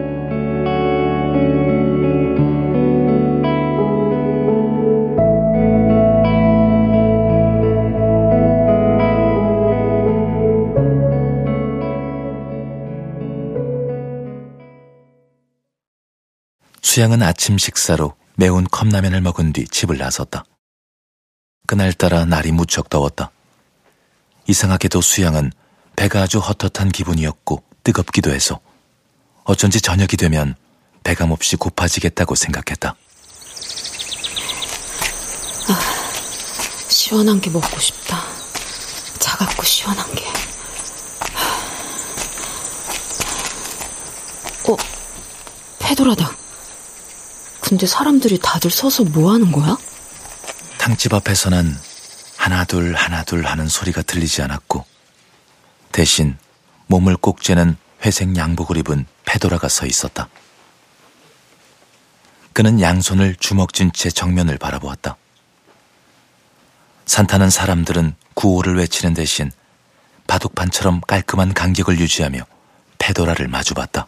[16.88, 20.46] 수양은 아침 식사로 매운 컵라면을 먹은 뒤 집을 나섰다.
[21.66, 23.30] 그날따라 날이 무척 더웠다.
[24.46, 25.52] 이상하게도 수양은
[25.96, 28.58] 배가 아주 헛헛한 기분이었고 뜨겁기도 해서
[29.44, 30.54] 어쩐지 저녁이 되면
[31.04, 32.96] 배가 몹시 고파지겠다고 생각했다.
[35.68, 35.80] 아,
[36.88, 38.24] 시원한 게 먹고 싶다.
[39.18, 40.24] 차갑고 시원한 게.
[44.70, 44.76] 어,
[45.80, 46.47] 페도라다.
[47.68, 49.76] 근데 사람들이 다들 서서 뭐 하는 거야?
[50.78, 51.76] 탕집 앞에서는
[52.38, 54.86] 하나둘 하나둘 하는 소리가 들리지 않았고
[55.92, 56.38] 대신
[56.86, 60.28] 몸을 꼭 쬐는 회색 양복을 입은 페도라가 서 있었다.
[62.54, 65.16] 그는 양손을 주먹 쥔 채 정면을 바라보았다.
[67.04, 69.52] 산타는 사람들은 구호를 외치는 대신
[70.26, 72.40] 바둑판처럼 깔끔한 간격을 유지하며
[72.96, 74.06] 페도라를 마주봤다.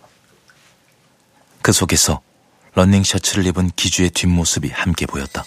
[1.61, 2.23] 그 속에서
[2.81, 5.45] 런닝 셔츠를 입은 기주의 뒷모습이 함께 보였다.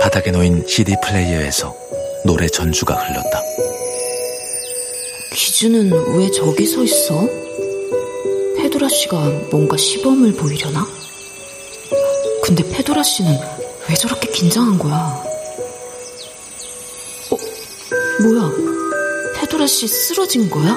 [0.00, 1.76] 바닥에 놓인 CD 플레이어에서
[2.24, 3.42] 노래 전주가 흘렀다.
[5.34, 7.28] 기주는 왜 저기 서 있어?
[8.58, 9.16] 페도라 씨가
[9.50, 10.86] 뭔가 시범을 보이려나?
[12.44, 13.36] 근데 페도라 씨는
[13.88, 15.25] 왜 저렇게 긴장한 거야?
[18.18, 18.52] 어, 뭐야?
[19.34, 20.76] 페도라 씨 쓰러진 거야?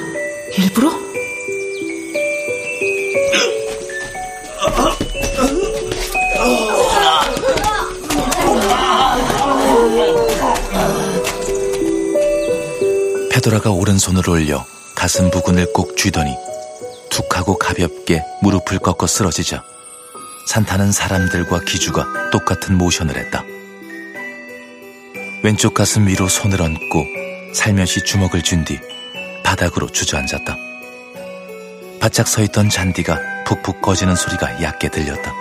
[0.57, 0.91] 일부러?
[13.31, 14.65] 페도라가 오른손을 올려
[14.95, 16.35] 가슴 부근을 꼭 쥐더니
[17.09, 19.63] 툭 하고 가볍게 무릎을 꺾어 쓰러지자
[20.47, 23.43] 산타는 사람들과 기주가 똑같은 모션을 했다.
[25.43, 27.18] 왼쪽 가슴 위로 손을 얹고
[27.53, 28.79] 살며시 주먹을 쥔 뒤
[29.43, 30.55] 바닥으로 주저앉았다.
[31.99, 35.33] 바짝 서 있던 잔디가 푹푹 꺼지는 소리가 얕게 들렸다.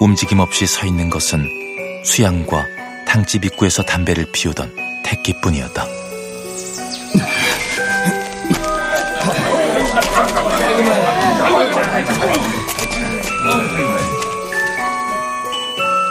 [0.00, 1.46] 움직임 없이 서 있는 것은
[2.04, 2.64] 수양과
[3.06, 5.86] 탕집 입구에서 담배를 피우던 택기뿐이었다.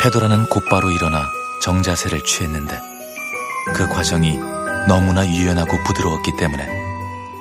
[0.02, 1.30] 페도라는 곧바로 일어나
[1.62, 2.80] 정자세를 취했는데
[3.74, 4.38] 그 과정이
[4.88, 6.68] 너무나 유연하고 부드러웠기 때문에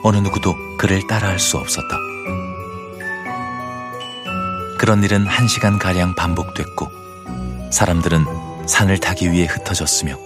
[0.02, 1.98] 어느 누구도 그를 따라할 수 없었다.
[4.78, 10.18] 그런 일은 한 시간 가량 반복됐고 사람들은 산을 타기 위해 흩어졌으며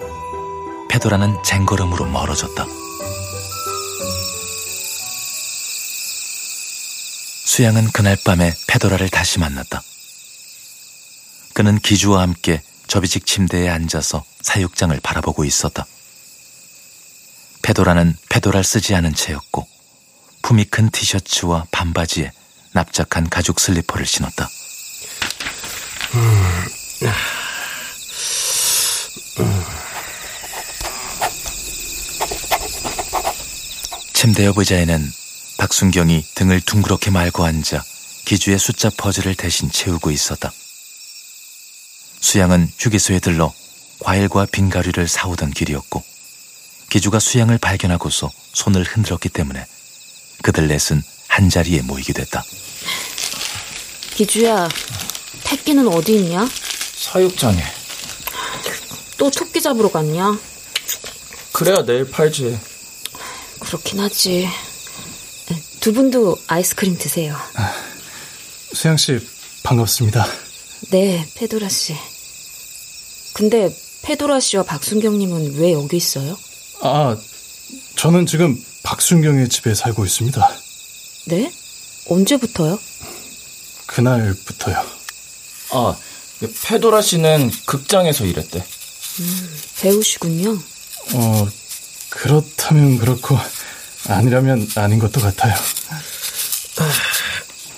[0.89, 2.67] 페도라는 쟁걸음으로 멀어졌다.
[7.45, 9.83] 수양은 그날 밤에 페도라를 다시 만났다.
[11.55, 15.86] 그는 기주와 함께 접이식 침대에 앉아서 사육장을 바라보고 있었다.
[17.62, 19.64] 페도라는 페도라를 쓰지 않은 채였고
[20.43, 22.32] 품이 큰 티셔츠와 반바지에
[22.72, 24.49] 납작한 가죽 슬리퍼를 신었다.
[34.12, 35.12] 침대 옆 의자에는
[35.59, 37.84] 박순경이 등을 둥그렇게 말고 앉아
[38.24, 40.53] 기주의 숫자 퍼즐을 대신 채우고 있었다.
[42.21, 43.53] 수양은 휴게소에 들러
[44.01, 46.03] 과일과 빙가류를 사오던 길이었고
[46.89, 49.64] 기주가 수양을 발견하고서 손을 흔들었기 때문에
[50.43, 52.45] 그들 넷은 한자리에 모이게 됐다.
[54.14, 54.68] 기주야,
[55.45, 56.49] 택기는 어디 있냐?
[56.97, 57.62] 사육장에.
[59.16, 60.39] 또 토끼 잡으러 갔냐?
[61.53, 62.59] 그래야 내일 팔지.
[63.61, 64.49] 그렇긴 하지.
[65.81, 67.37] 두 분도 아이스크림 드세요.
[68.73, 69.18] 수양 씨
[69.62, 70.27] 반갑습니다.
[70.91, 71.95] 네, 페도라 씨.
[73.33, 76.39] 근데 페도라 씨와 박순경님은 왜 여기 있어요?
[76.83, 77.16] 아,
[77.97, 80.57] 저는 지금 박순경의 집에 살고 있습니다.
[81.26, 81.53] 네?
[82.09, 82.78] 언제부터요?
[83.87, 84.85] 그날부터요.
[85.72, 85.97] 아,
[86.64, 88.59] 페도라 씨는 극장에서 일했대.
[89.20, 90.59] 음, 배우시군요.
[91.14, 91.49] 어,
[92.09, 93.39] 그렇다면 그렇고
[94.09, 95.55] 아니라면 아닌 것도 같아요.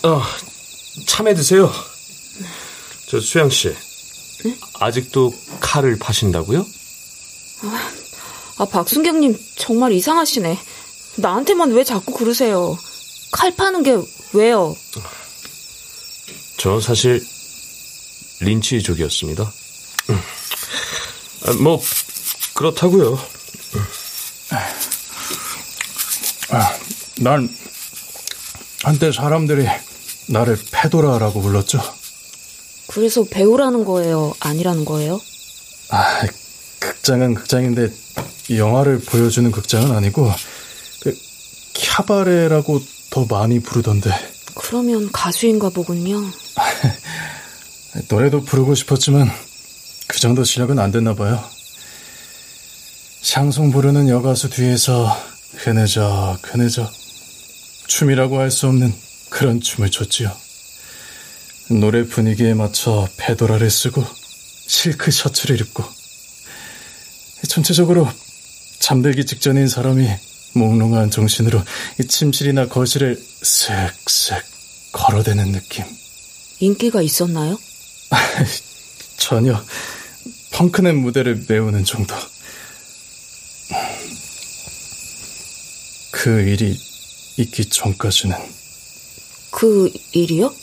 [0.05, 0.22] 어,
[1.07, 1.72] 참해 드세요.
[3.09, 3.74] 저 수양 씨.
[4.45, 4.57] 네?
[4.80, 6.66] 아직도 칼을 파신다고요?
[7.62, 7.90] 아,
[8.59, 10.59] 아, 박순경님 정말 이상하시네.
[11.16, 12.76] 나한테만 왜 자꾸 그러세요?
[13.30, 13.97] 칼 파는 게
[14.32, 14.76] 왜요?
[16.57, 17.24] 저 사실
[18.40, 19.53] 린치족이었습니다.
[21.47, 21.80] 아, 뭐
[22.55, 23.18] 그렇다고요.
[26.51, 26.78] 아,
[27.18, 27.49] 난
[28.82, 29.66] 한때 사람들이
[30.28, 31.80] 나를 페도라라고 불렀죠.
[32.87, 34.35] 그래서 배우라는 거예요?
[34.41, 35.20] 아니라는 거예요?
[35.91, 36.26] 아,
[36.78, 37.91] 극장은 극장인데
[38.51, 40.30] 영화를 보여주는 극장은 아니고
[41.03, 41.16] 그
[41.74, 44.11] 캬바레라고 더 많이 부르던데.
[44.55, 46.20] 그러면 가수인가 보군요.
[48.09, 49.30] 노래도 부르고 싶었지만
[50.09, 51.43] 그 정도 실력은 안 됐나 봐요.
[53.22, 55.16] 샹송 부르는 여가수 뒤에서
[55.55, 56.91] 흐느적 흐느적
[57.87, 58.93] 춤이라고 할 수 없는
[59.30, 60.30] 그런 춤을 췄지요.
[61.70, 64.04] 노래 분위기에 맞춰 페도라를 쓰고
[64.66, 65.84] 실크 셔츠를 입고
[67.48, 68.08] 전체적으로
[68.78, 70.08] 잠들기 직전인 사람이
[70.54, 71.62] 몽롱한 정신으로
[72.08, 74.42] 침실이나 거실을 슥슥
[74.92, 75.84] 걸어대는 느낌.
[76.60, 77.58] 인기가 있었나요?
[79.16, 79.64] 전혀
[80.52, 82.14] 펑크낸 무대를 메우는 정도.
[86.10, 86.78] 그 일이
[87.38, 88.36] 있기 전까지는.
[89.50, 90.54] 그 일이요?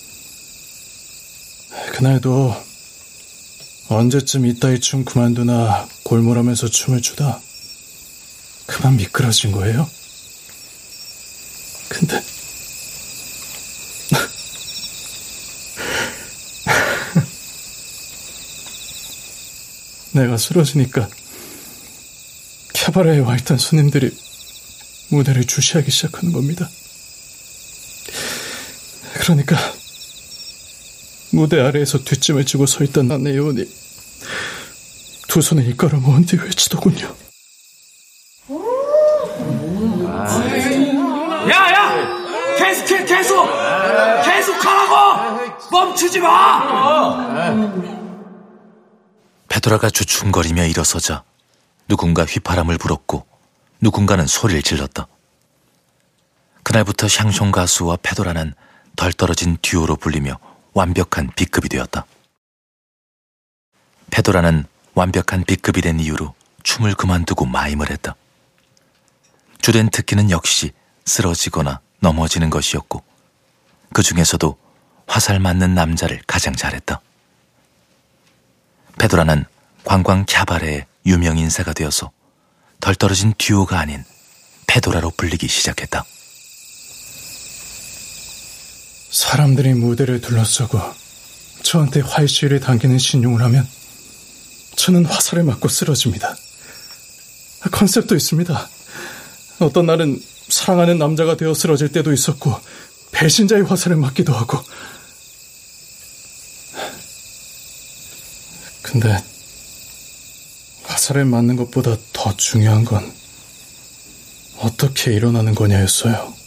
[1.93, 2.55] 그날도
[3.89, 7.41] 언제쯤 이따위 춤 그만두나 골몰하면서 춤을 추다
[8.67, 9.89] 그만 미끄러진 거예요.
[11.89, 12.21] 근데
[20.13, 21.09] 내가 쓰러지니까
[22.73, 24.15] 캐바레에 와 있던 손님들이
[25.09, 26.69] 무대를 주시하기 시작하는 겁니다.
[29.15, 29.78] 그러니까
[31.39, 33.63] 무대 아래에서 뒷짐을 지고 서 있던 나네 요원이
[35.29, 37.15] 두 손에 이끌어 모은 뒤 외치더군요.
[41.49, 42.57] 야 야!
[42.57, 43.47] 계속해 계속!
[44.25, 45.71] 계속하라고!
[45.71, 47.55] 멈추지 마!
[49.47, 51.23] 페도라가 주춤거리며 일어서자
[51.87, 53.25] 누군가 휘파람을 불었고
[53.79, 55.07] 누군가는 소리를 질렀다.
[56.63, 58.53] 그날부터 샹숑 가수와 페도라는
[58.97, 60.37] 덜 떨어진 듀오로 불리며
[60.73, 62.05] 완벽한 B급이 되었다.
[64.11, 68.15] 페도라는 완벽한 B급이 된 이유로 춤을 그만두고 마임을 했다.
[69.61, 70.71] 주된 특기는 역시
[71.05, 73.03] 쓰러지거나 넘어지는 것이었고
[73.93, 74.57] 그 중에서도
[75.07, 77.01] 화살 맞는 남자를 가장 잘했다.
[78.99, 79.45] 페도라는
[79.83, 82.11] 관광 캬바레의 유명 인사가 되어서
[82.79, 84.03] 덜 떨어진 듀오가 아닌
[84.67, 86.03] 페도라로 불리기 시작했다.
[89.09, 90.79] 사람들이 무대를 둘러싸고
[91.63, 93.67] 저한테 활시위를 당기는 신용을 하면
[94.75, 96.35] 저는 화살을 맞고 쓰러집니다.
[97.71, 98.69] 컨셉도 있습니다.
[99.59, 102.55] 어떤 날은 사랑하는 남자가 되어 쓰러질 때도 있었고
[103.11, 104.59] 배신자의 화살을 맞기도 하고
[108.81, 109.21] 근데
[110.83, 113.11] 화살을 맞는 것보다 더 중요한 건
[114.57, 116.38] 어떻게 일어나는 거냐였어요.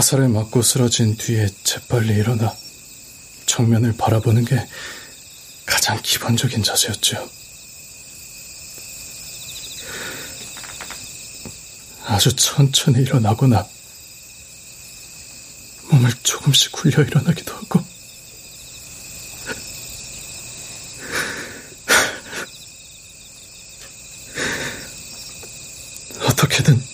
[0.00, 2.56] 화살을 맞고 쓰러진 뒤에 재빨리 일어나
[3.44, 4.66] 정면을 바라보는 게
[5.66, 7.28] 가장 기본적인 자세였죠.
[12.06, 13.68] 아주 천천히 일어나거나
[15.90, 17.84] 몸을 조금씩 굴려 일어나기도 하고
[26.26, 26.89] 어떻게든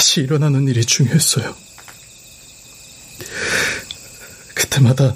[0.00, 1.54] 다시 일어나는 일이 중요했어요.
[4.54, 5.12] 그때마다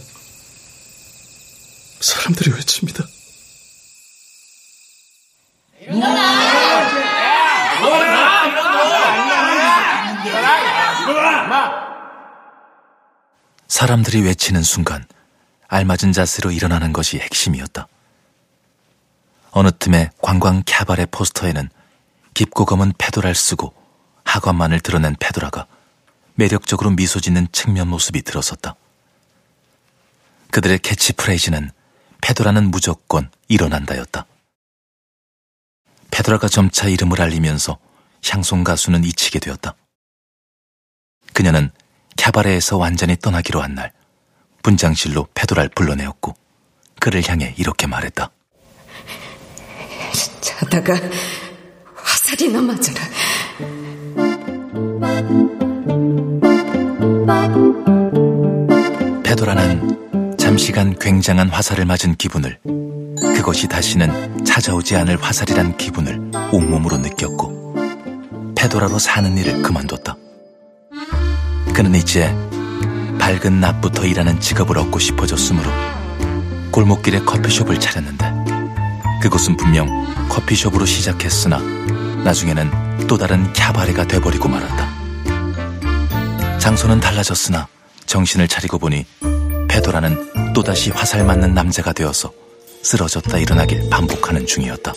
[2.00, 3.02] 사람들이 외칩니다.
[13.68, 15.06] 사람들이 외치는 순간
[15.68, 17.88] 알맞은 자세로 일어나는 것이 핵심이었다.
[19.50, 21.70] 어느 틈에 관광 캬바레 포스터에는
[22.34, 23.83] 깊고 검은 페도라를 쓰고
[24.34, 25.66] 하관만을 드러낸 페도라가
[26.34, 28.74] 매력적으로 미소 짓는 측면 모습이 들어섰다.
[30.50, 31.70] 그들의 캐치프레이즈는
[32.20, 34.26] 페도라는 무조건 일어난다였다.
[36.10, 37.78] 페도라가 점차 이름을 알리면서
[38.28, 39.76] 향송 가수는 잊히게 되었다.
[41.32, 41.70] 그녀는
[42.16, 43.92] 캬바레에서 완전히 떠나기로 한 날
[44.62, 46.34] 분장실로 페도라를 불러내었고
[46.98, 48.30] 그를 향해 이렇게 말했다.
[50.40, 50.94] 자다가
[51.96, 53.13] 화살이나 맞아라.
[59.34, 62.56] 페도라는 잠시간 굉장한 화살을 맞은 기분을
[63.34, 70.16] 그것이 다시는 찾아오지 않을 화살이란 기분을 온몸으로 느꼈고 페도라로 사는 일을 그만뒀다.
[71.74, 72.32] 그는 이제
[73.18, 75.68] 밝은 낮부터 일하는 직업을 얻고 싶어졌으므로
[76.70, 78.32] 골목길에 커피숍을 차렸는데
[79.20, 79.88] 그곳은 분명
[80.28, 81.58] 커피숍으로 시작했으나
[82.22, 84.88] 나중에는 또 다른 캬바레가 돼버리고 말았다.
[86.60, 87.66] 장소는 달라졌으나
[88.06, 89.04] 정신을 차리고 보니
[89.68, 92.32] 페도라는 또다시 화살 맞는 남자가 되어서
[92.82, 94.92] 쓰러졌다 일어나길 반복하는 중이었다.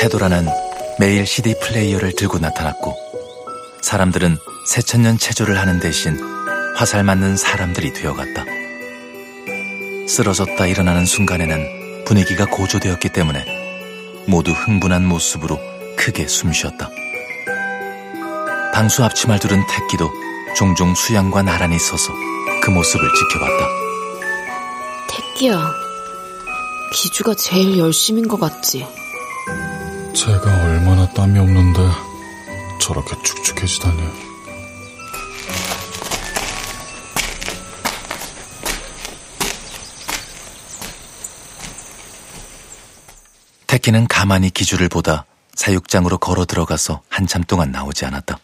[0.00, 0.48] 페도라는
[0.98, 2.96] 매일 CD 플레이어를 들고 나타났고
[3.82, 6.18] 사람들은 새천년 체조를 하는 대신
[6.74, 8.46] 화살 맞는 사람들이 되어갔다.
[10.08, 13.44] 쓰러졌다 일어나는 순간에는 분위기가 고조되었기 때문에
[14.26, 15.60] 모두 흥분한 모습으로
[15.98, 16.88] 크게 숨쉬었다.
[18.72, 20.10] 방수 앞치마를 두른 택기도
[20.56, 22.14] 종종 수양과 나란히 서서
[22.62, 23.68] 그 모습을 지켜봤다.
[25.10, 25.70] 택기야,
[26.94, 28.86] 기주가 제일 열심인 것 같지?
[30.20, 31.80] 제가 얼마나 땀이 없는데
[32.78, 34.02] 저렇게 축축해지다니.
[43.66, 48.38] 택기는 가만히 기주를 보다 사육장으로 걸어 들어가서 한참 동안 나오지 않았다.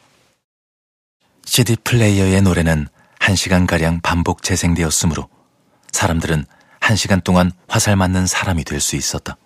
[1.44, 5.28] CD 플레이어의 노래는 한시간가량 반복 재생되었으므로
[5.92, 6.46] 사람들은
[6.80, 9.36] 한시간 동안 화살 맞는 사람이 될 수 있었다.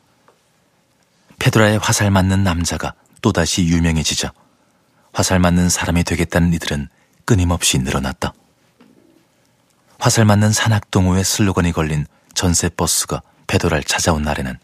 [1.40, 4.32] 페드라의 화살 맞는 남자가 또다시 유명해지자
[5.12, 6.88] 화살 맞는 사람이 되겠다는 이들은
[7.24, 8.34] 끊임없이 늘어났다.
[9.98, 14.58] 화살 맞는 산악동호회 슬로건이 걸린 전세 버스가 페도라를 찾아온 날에는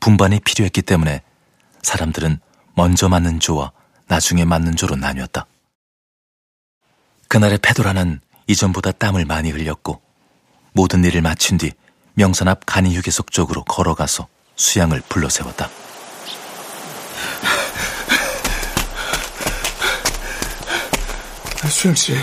[0.00, 1.22] 분반이 필요했기 때문에
[1.82, 2.40] 사람들은
[2.74, 3.72] 먼저 맞는 조와
[4.08, 5.46] 나중에 맞는 조로 나뉘었다.
[7.28, 10.00] 그날의 페도라는 이전보다 땀을 많이 흘렸고
[10.72, 11.72] 모든 일을 마친 뒤
[12.14, 15.70] 명산 앞 간이 휴게소 쪽으로 걸어가서 수양을 불러세웠다.
[21.70, 22.14] 수영 씨,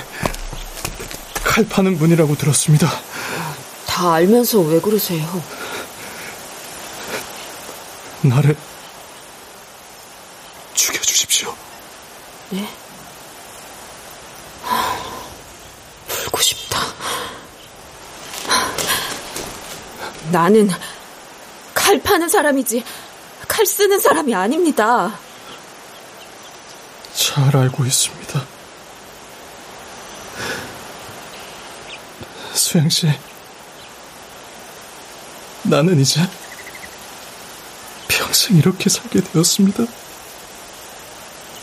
[1.43, 2.91] 칼 파는 분이라고 들었습니다.
[3.85, 5.25] 다 알면서 왜 그러세요?
[8.21, 8.57] 나를
[10.73, 11.55] 죽여주십시오.
[12.49, 12.67] 네?
[16.25, 16.79] 울고 싶다.
[20.31, 20.69] 나는
[21.95, 22.83] 칼 파는 사람이지
[23.47, 25.17] 칼 쓰는 사람이 아닙니다.
[27.13, 28.45] 잘 알고 있습니다.
[32.53, 33.07] 수양 씨,
[35.63, 36.19] 나는 이제
[38.09, 39.85] 평생 이렇게 살게 되었습니다.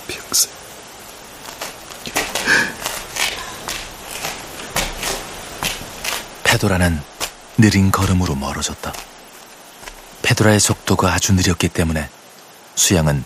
[0.09, 0.51] 평생.
[6.45, 7.03] 페도라는
[7.59, 8.93] 느린 걸음으로 멀어졌다.
[10.33, 12.09] 페도라의 속도가 아주 느렸기 때문에
[12.75, 13.25] 수양은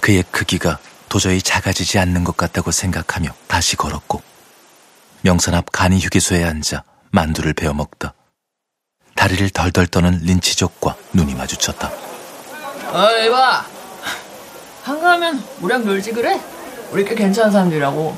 [0.00, 0.78] 그의 크기가
[1.08, 4.22] 도저히 작아지지 않는 것 같다고 생각하며 다시 걸었고
[5.22, 8.14] 명산 앞 간이 휴게소에 앉아 만두를 베어 먹다.
[9.14, 11.90] 다리를 덜덜 떠는 린치족과 눈이 마주쳤다.
[12.92, 13.64] 어 이 봐
[14.82, 16.40] 한가하면 우리랑 놀지 그래?
[16.90, 18.16] 우리 꽤 괜찮은 사람들이라고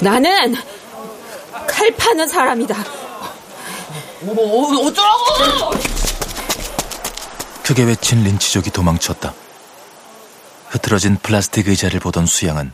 [0.00, 0.56] 나는
[1.68, 2.76] 칼 파는 사람이다.
[4.20, 5.77] 뭐 어쩌라고?
[7.68, 9.34] 크게 외친 린치족이 도망쳤다.
[10.68, 12.72] 흐트러진 플라스틱 의자를 보던 수양은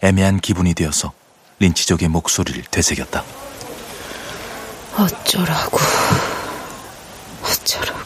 [0.00, 1.12] 애매한 기분이 되어서
[1.58, 3.22] 린치족의 목소리를 되새겼다.
[4.96, 5.78] 어쩌라고.
[7.42, 8.00] 어쩌라고.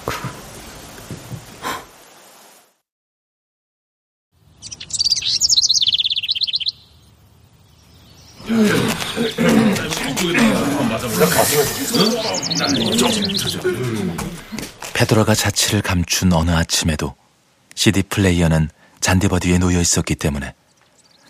[14.95, 17.15] 페도라가 자취를 감춘 어느 아침에도
[17.75, 18.71] CD 플레이어는
[19.01, 20.55] 잔디밭 위에 놓여 있었기 때문에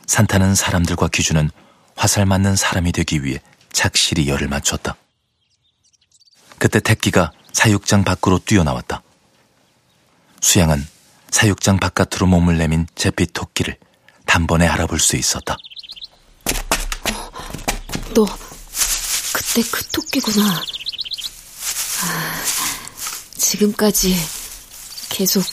[0.07, 1.51] 산타는 사람들과 기준은
[1.97, 3.41] 화살 맞는 사람이 되기 위해
[3.73, 4.97] 착실히 열을 맞췄다.
[6.59, 9.03] 그때 택기가 사육장 밖으로 뛰어나왔다.
[10.41, 10.87] 수양은
[11.31, 13.77] 사육장 바깥으로 몸을 내민 제피 토끼를
[14.27, 15.57] 단번에 알아볼 수 있었다.
[18.15, 18.25] 너
[19.33, 20.63] 그때 그 토끼구나.
[22.03, 22.43] 아,
[23.45, 24.17] 지금까지
[25.11, 25.45] 계속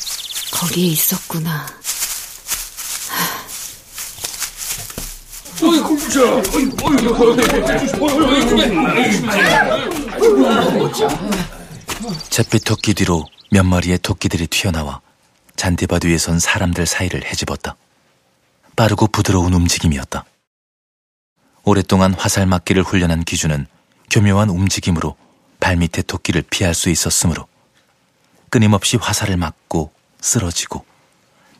[0.51, 1.67] 거기에 있었구나.
[12.29, 15.01] 잿빛 토끼 뒤로 몇 마리의 토끼들이 튀어나와
[15.57, 17.75] 잔디밭 위에 선 사람들 사이를 헤집었다.
[18.77, 20.23] 빠르고 부드러운 움직임이었다.
[21.65, 23.67] 오랫동안 화살 맞기를 훈련한 기준은
[24.09, 25.17] 교묘한 움직임으로
[25.59, 27.50] 발밑의 토끼를 피할 수 있었으므로
[28.51, 30.85] 끊임없이 화살을 맞고 쓰러지고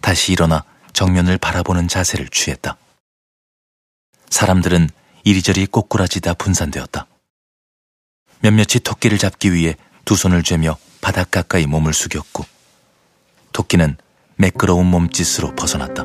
[0.02, 2.76] 다시 일어나 정면을 바라보는 자세를 취했다.
[4.30, 4.90] 사람들은
[5.24, 7.08] 이리저리 꼬꾸라지다 분산되었다.
[8.42, 12.46] 몇몇이 토끼를 잡기 위해 두 손을 쥐며 바닥 가까이 몸을 숙였고
[13.54, 13.96] 토끼는
[14.36, 16.04] 매끄러운 몸짓으로 벗어났다.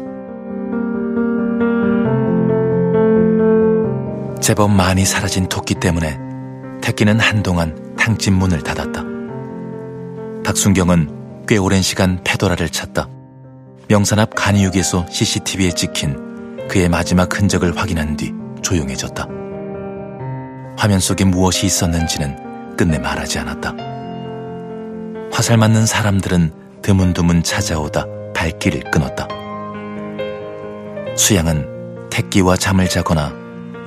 [4.40, 6.16] 제법 많이 사라진 토끼 때문에
[6.80, 9.15] 택기는 한동안 탕집 문을 닫았다.
[10.46, 13.08] 박순경은 꽤 오랜 시간 페도라를 찾다.
[13.88, 18.32] 명산 앞 간이육에서 CCTV에 찍힌 그의 마지막 흔적을 확인한 뒤
[18.62, 19.26] 조용해졌다.
[20.78, 23.74] 화면 속에 무엇이 있었는지는 끝내 말하지 않았다.
[25.32, 29.26] 화살 맞는 사람들은 드문드문 찾아오다 발길을 끊었다.
[31.16, 33.34] 수양은 택기와 잠을 자거나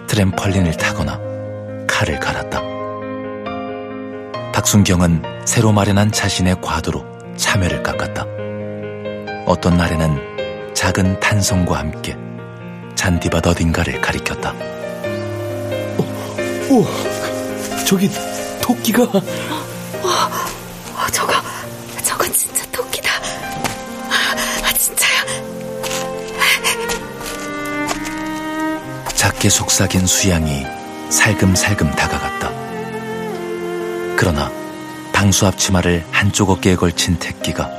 [0.08, 1.22] 트램펄린을 타거나
[1.88, 2.79] 칼을 갈았다.
[4.60, 7.06] 박순경은 새로 마련한 자신의 과도로
[7.38, 8.26] 참외를 깎았다.
[9.46, 12.18] 어떤 날에는 작은 탄성과 함께
[12.94, 14.54] 잔디밭 어딘가를 가리켰다.
[16.70, 16.86] 오,
[17.88, 18.10] 저기
[18.62, 19.04] 토끼가.
[19.04, 19.22] 와,
[21.14, 21.32] 저거,
[22.04, 23.12] 저건 진짜 토끼다.
[24.10, 25.24] 아, 진짜야.
[29.16, 30.66] 작게 속삭인 수양이
[31.10, 32.59] 살금살금 다가갔다.
[34.20, 34.52] 그러나
[35.14, 37.70] 방수 앞치마를 한쪽 어깨에 걸친 택기가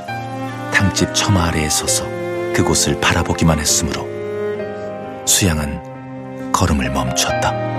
[0.73, 2.03] 탕집 처마 아래에 서서
[2.51, 4.07] 그곳을 바라보기만 했으므로
[5.27, 7.70] 수양은 걸음을 멈췄다.